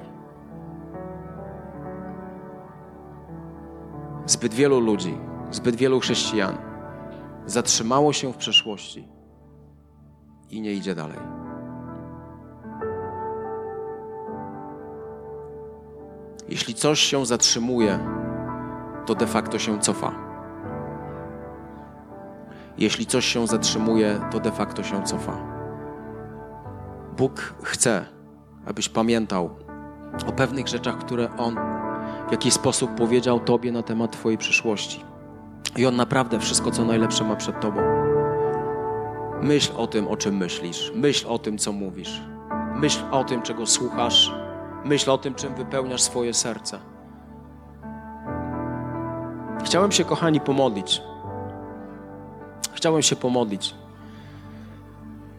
[4.26, 5.18] Zbyt wielu ludzi,
[5.52, 6.58] zbyt wielu chrześcijan
[7.46, 9.08] zatrzymało się w przeszłości
[10.50, 11.20] i nie idzie dalej.
[16.50, 18.00] Jeśli coś się zatrzymuje,
[19.06, 20.31] to de facto się cofa.
[22.82, 25.38] Jeśli coś się zatrzymuje, to de facto się cofa.
[27.18, 28.06] Bóg chce,
[28.66, 29.50] abyś pamiętał
[30.28, 31.56] o pewnych rzeczach, które On
[32.28, 35.04] w jaki sposób powiedział Tobie na temat Twojej przyszłości.
[35.78, 37.82] I On naprawdę wszystko, co najlepsze ma przed Tobą.
[39.42, 40.92] Myśl o tym, o czym myślisz.
[40.96, 42.22] Myśl o tym, co mówisz.
[42.76, 44.32] Myśl o tym, czego słuchasz.
[44.86, 46.80] Myśl o tym, czym wypełniasz swoje serce.
[49.64, 51.02] Chciałem się, kochani, pomodlić.
[52.74, 53.76] Chciałem się pomodlić.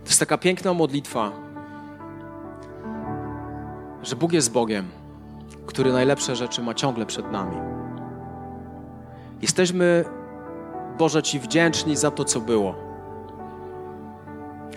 [0.04, 1.32] To jest taka piękna modlitwa,
[4.02, 4.88] że Bóg jest Bogiem,
[5.66, 7.56] który najlepsze rzeczy ma ciągle przed nami.
[9.42, 10.04] Jesteśmy,
[10.98, 12.74] Boże, Ci wdzięczni za to, co było,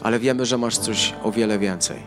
[0.04, 2.04] ale wiemy, że masz coś o wiele więcej.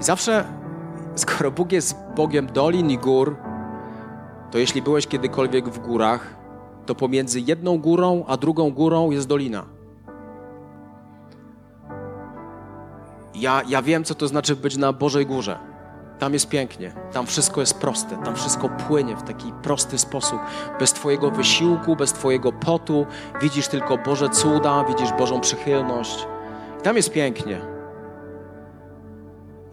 [0.00, 0.44] I zawsze,
[1.14, 3.36] skoro Bóg jest Bogiem dolin i gór,
[4.50, 6.37] to jeśli byłeś kiedykolwiek w górach,
[6.88, 9.66] to pomiędzy jedną górą a drugą górą jest dolina.
[13.34, 15.58] Ja, ja wiem, co to znaczy być na Bożej Górze.
[16.18, 20.38] Tam jest pięknie, tam wszystko jest proste, tam wszystko płynie w taki prosty sposób.
[20.80, 23.06] Bez Twojego wysiłku, bez Twojego potu,
[23.42, 26.26] widzisz tylko Boże cuda, widzisz Bożą przychylność.
[26.80, 27.60] I tam jest pięknie.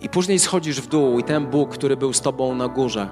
[0.01, 3.09] I później schodzisz w dół, i ten Bóg, który był z Tobą na górze,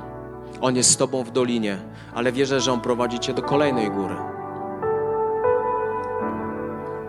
[0.64, 1.78] On jest z Tobą w dolinie,
[2.14, 4.16] ale wierzę, że On prowadzi Cię do kolejnej góry.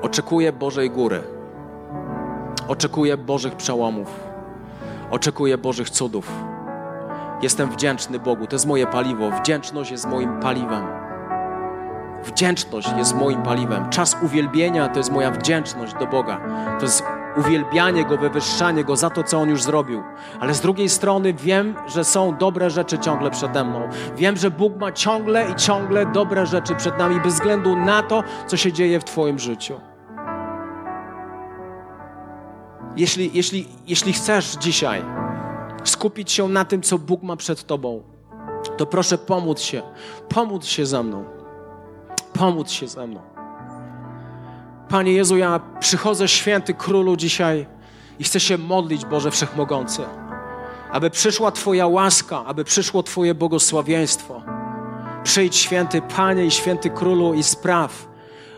[0.03, 1.23] Oczekuję Bożej góry.
[2.69, 4.21] Oczekuję Bożych przełomów.
[5.11, 6.33] Oczekuję Bożych cudów.
[7.43, 8.47] Jestem wdzięczny Bogu.
[8.47, 9.31] To jest moje paliwo.
[9.31, 10.87] Wdzięczność jest moim paliwem.
[12.25, 13.91] Wdzięczność jest moim paliwem.
[13.91, 16.41] Czas uwielbienia to jest moja wdzięczność do Boga.
[16.79, 17.03] To jest
[17.37, 20.03] uwielbianie Go, wywyższanie Go za to, co On już zrobił.
[20.41, 23.89] Ale z drugiej strony wiem, że są dobre rzeczy ciągle przede mną.
[24.17, 28.23] Wiem, że Bóg ma ciągle i ciągle dobre rzeczy przed nami, bez względu na to,
[28.47, 29.81] co się dzieje w Twoim życiu.
[32.97, 35.03] Jeśli, jeśli, jeśli chcesz dzisiaj
[35.85, 38.03] skupić się na tym, co Bóg ma przed Tobą,
[38.77, 39.83] to proszę pomóc się,
[40.29, 41.25] pomóc się ze mną.
[42.33, 43.34] Pomóc się ze mną.
[44.95, 47.67] Panie Jezu, ja przychodzę, święty królu, dzisiaj
[48.19, 50.03] i chcę się modlić, Boże Wszechmogący,
[50.91, 54.43] aby przyszła Twoja łaska, aby przyszło Twoje błogosławieństwo.
[55.25, 58.09] Przyjdź, święty Panie i święty królu, i spraw,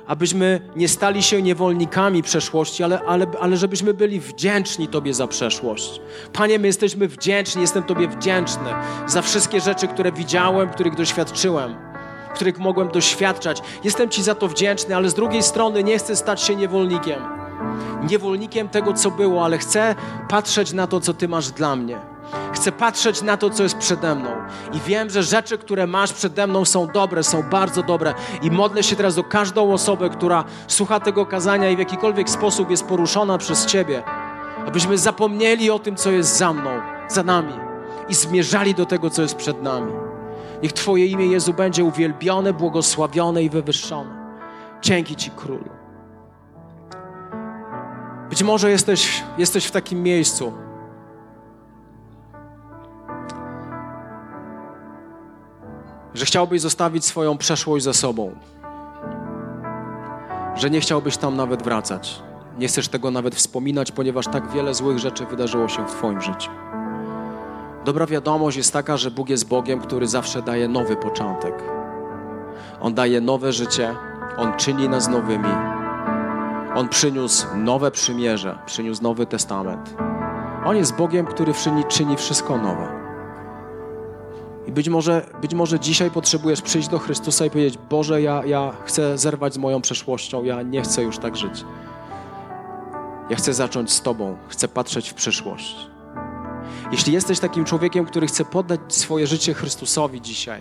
[0.06, 6.00] abyśmy nie stali się niewolnikami przeszłości, ale, ale, ale żebyśmy byli wdzięczni Tobie za przeszłość.
[6.32, 8.70] Panie, my jesteśmy wdzięczni, jestem Tobie wdzięczny
[9.06, 11.95] za wszystkie rzeczy, które widziałem, których doświadczyłem,
[12.36, 13.62] których mogłem doświadczać.
[13.84, 17.20] Jestem Ci za to wdzięczny, ale z drugiej strony nie chcę stać się niewolnikiem.
[18.10, 19.94] Niewolnikiem tego, co było, ale chcę
[20.28, 21.98] patrzeć na to, co Ty masz dla mnie.
[22.52, 24.30] Chcę patrzeć na to, co jest przede mną.
[24.72, 28.14] I wiem, że rzeczy, które masz przede mną, są dobre, są bardzo dobre.
[28.42, 32.70] I modlę się teraz do każdą osobę, która słucha tego kazania i w jakikolwiek sposób
[32.70, 34.02] jest poruszona przez Ciebie,
[34.66, 36.70] abyśmy zapomnieli o tym, co jest za mną,
[37.08, 37.52] za nami
[38.08, 40.05] i zmierzali do tego, co jest przed nami.
[40.62, 44.10] Niech Twoje imię, Jezu, będzie uwielbione, błogosławione i wywyższone.
[44.82, 45.68] Dzięki Ci, Królu.
[48.30, 50.52] Być może jesteś, jesteś w takim miejscu,
[56.14, 58.34] że chciałbyś zostawić swoją przeszłość za sobą,
[60.54, 62.22] że nie chciałbyś tam nawet wracać.
[62.58, 66.50] Nie chcesz tego nawet wspominać, ponieważ tak wiele złych rzeczy wydarzyło się w Twoim życiu.
[67.86, 71.54] Dobra wiadomość jest taka, że Bóg jest Bogiem, który zawsze daje nowy początek.
[72.80, 73.94] On daje nowe życie,
[74.36, 75.48] On czyni nas nowymi.
[76.74, 79.94] On przyniósł nowe przymierze, przyniósł nowy testament.
[80.64, 81.52] On jest Bogiem, który
[81.88, 82.88] czyni wszystko nowe.
[84.66, 88.72] I być może, być może dzisiaj potrzebujesz przyjść do Chrystusa i powiedzieć: Boże, ja, ja
[88.84, 91.64] chcę zerwać z moją przeszłością, ja nie chcę już tak żyć.
[93.30, 95.95] Ja chcę zacząć z Tobą, chcę patrzeć w przyszłość.
[96.92, 100.60] Jeśli jesteś takim człowiekiem, który chce poddać swoje życie Chrystusowi dzisiaj,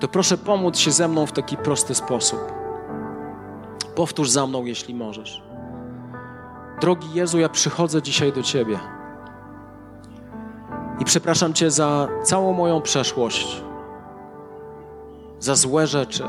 [0.00, 2.40] to proszę pomóc się ze mną w taki prosty sposób.
[3.94, 5.42] Powtórz za mną, jeśli możesz.
[6.80, 8.78] Drogi Jezu, ja przychodzę dzisiaj do Ciebie.
[10.98, 13.62] I przepraszam Cię za całą moją przeszłość,
[15.38, 16.24] za złe rzeczy,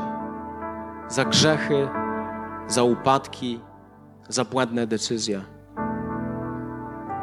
[1.08, 1.88] za grzechy,
[2.66, 3.60] za upadki,
[4.28, 5.59] za błędne decyzje.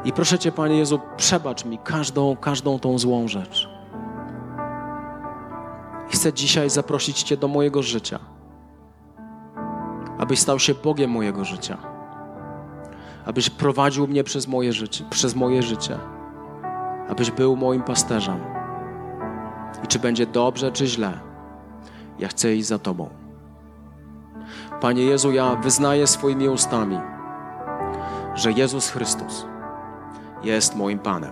[0.04, 3.70] I proszę Cię, Panie Jezu, przebacz mi każdą, każdą tą złą rzecz.
[6.10, 8.20] Chcę dzisiaj zaprosić Cię do mojego życia,
[10.20, 11.78] abyś stał się Bogiem mojego życia,
[13.26, 16.00] abyś prowadził mnie przez moje życie, przez moje życie
[17.10, 18.40] abyś był moim pasterzem.
[19.84, 21.20] I czy będzie dobrze, czy źle,
[22.20, 23.10] ja chcę iść za Tobą.
[24.82, 27.00] Panie Jezu, ja wyznaję swoimi ustami,
[28.36, 29.46] że Jezus Chrystus
[30.44, 31.32] jest moim Panem.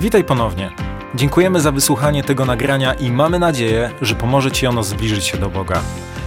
[0.00, 0.70] Witaj ponownie.
[1.14, 5.50] Dziękujemy za wysłuchanie tego nagrania i mamy nadzieję, że pomoże Ci ono zbliżyć się do
[5.50, 5.80] Boga.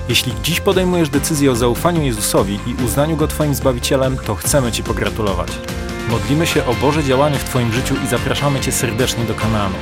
[0.09, 4.83] Jeśli dziś podejmujesz decyzję o zaufaniu Jezusowi i uznaniu Go Twoim Zbawicielem, to chcemy Ci
[4.83, 5.51] pogratulować.
[6.09, 9.75] Modlimy się o Boże działanie w Twoim życiu i zapraszamy Cię serdecznie do Kanaanu,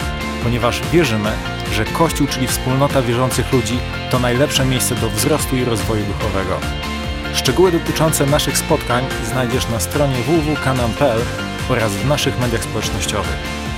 [0.43, 1.31] ponieważ wierzymy,
[1.73, 3.79] że Kościół, czyli wspólnota wierzących ludzi,
[4.11, 6.55] to najlepsze miejsce do wzrostu i rozwoju duchowego.
[7.33, 11.19] Szczegóły dotyczące naszych spotkań znajdziesz na stronie www.kanan.pl
[11.69, 13.68] oraz w naszych mediach społecznościowych.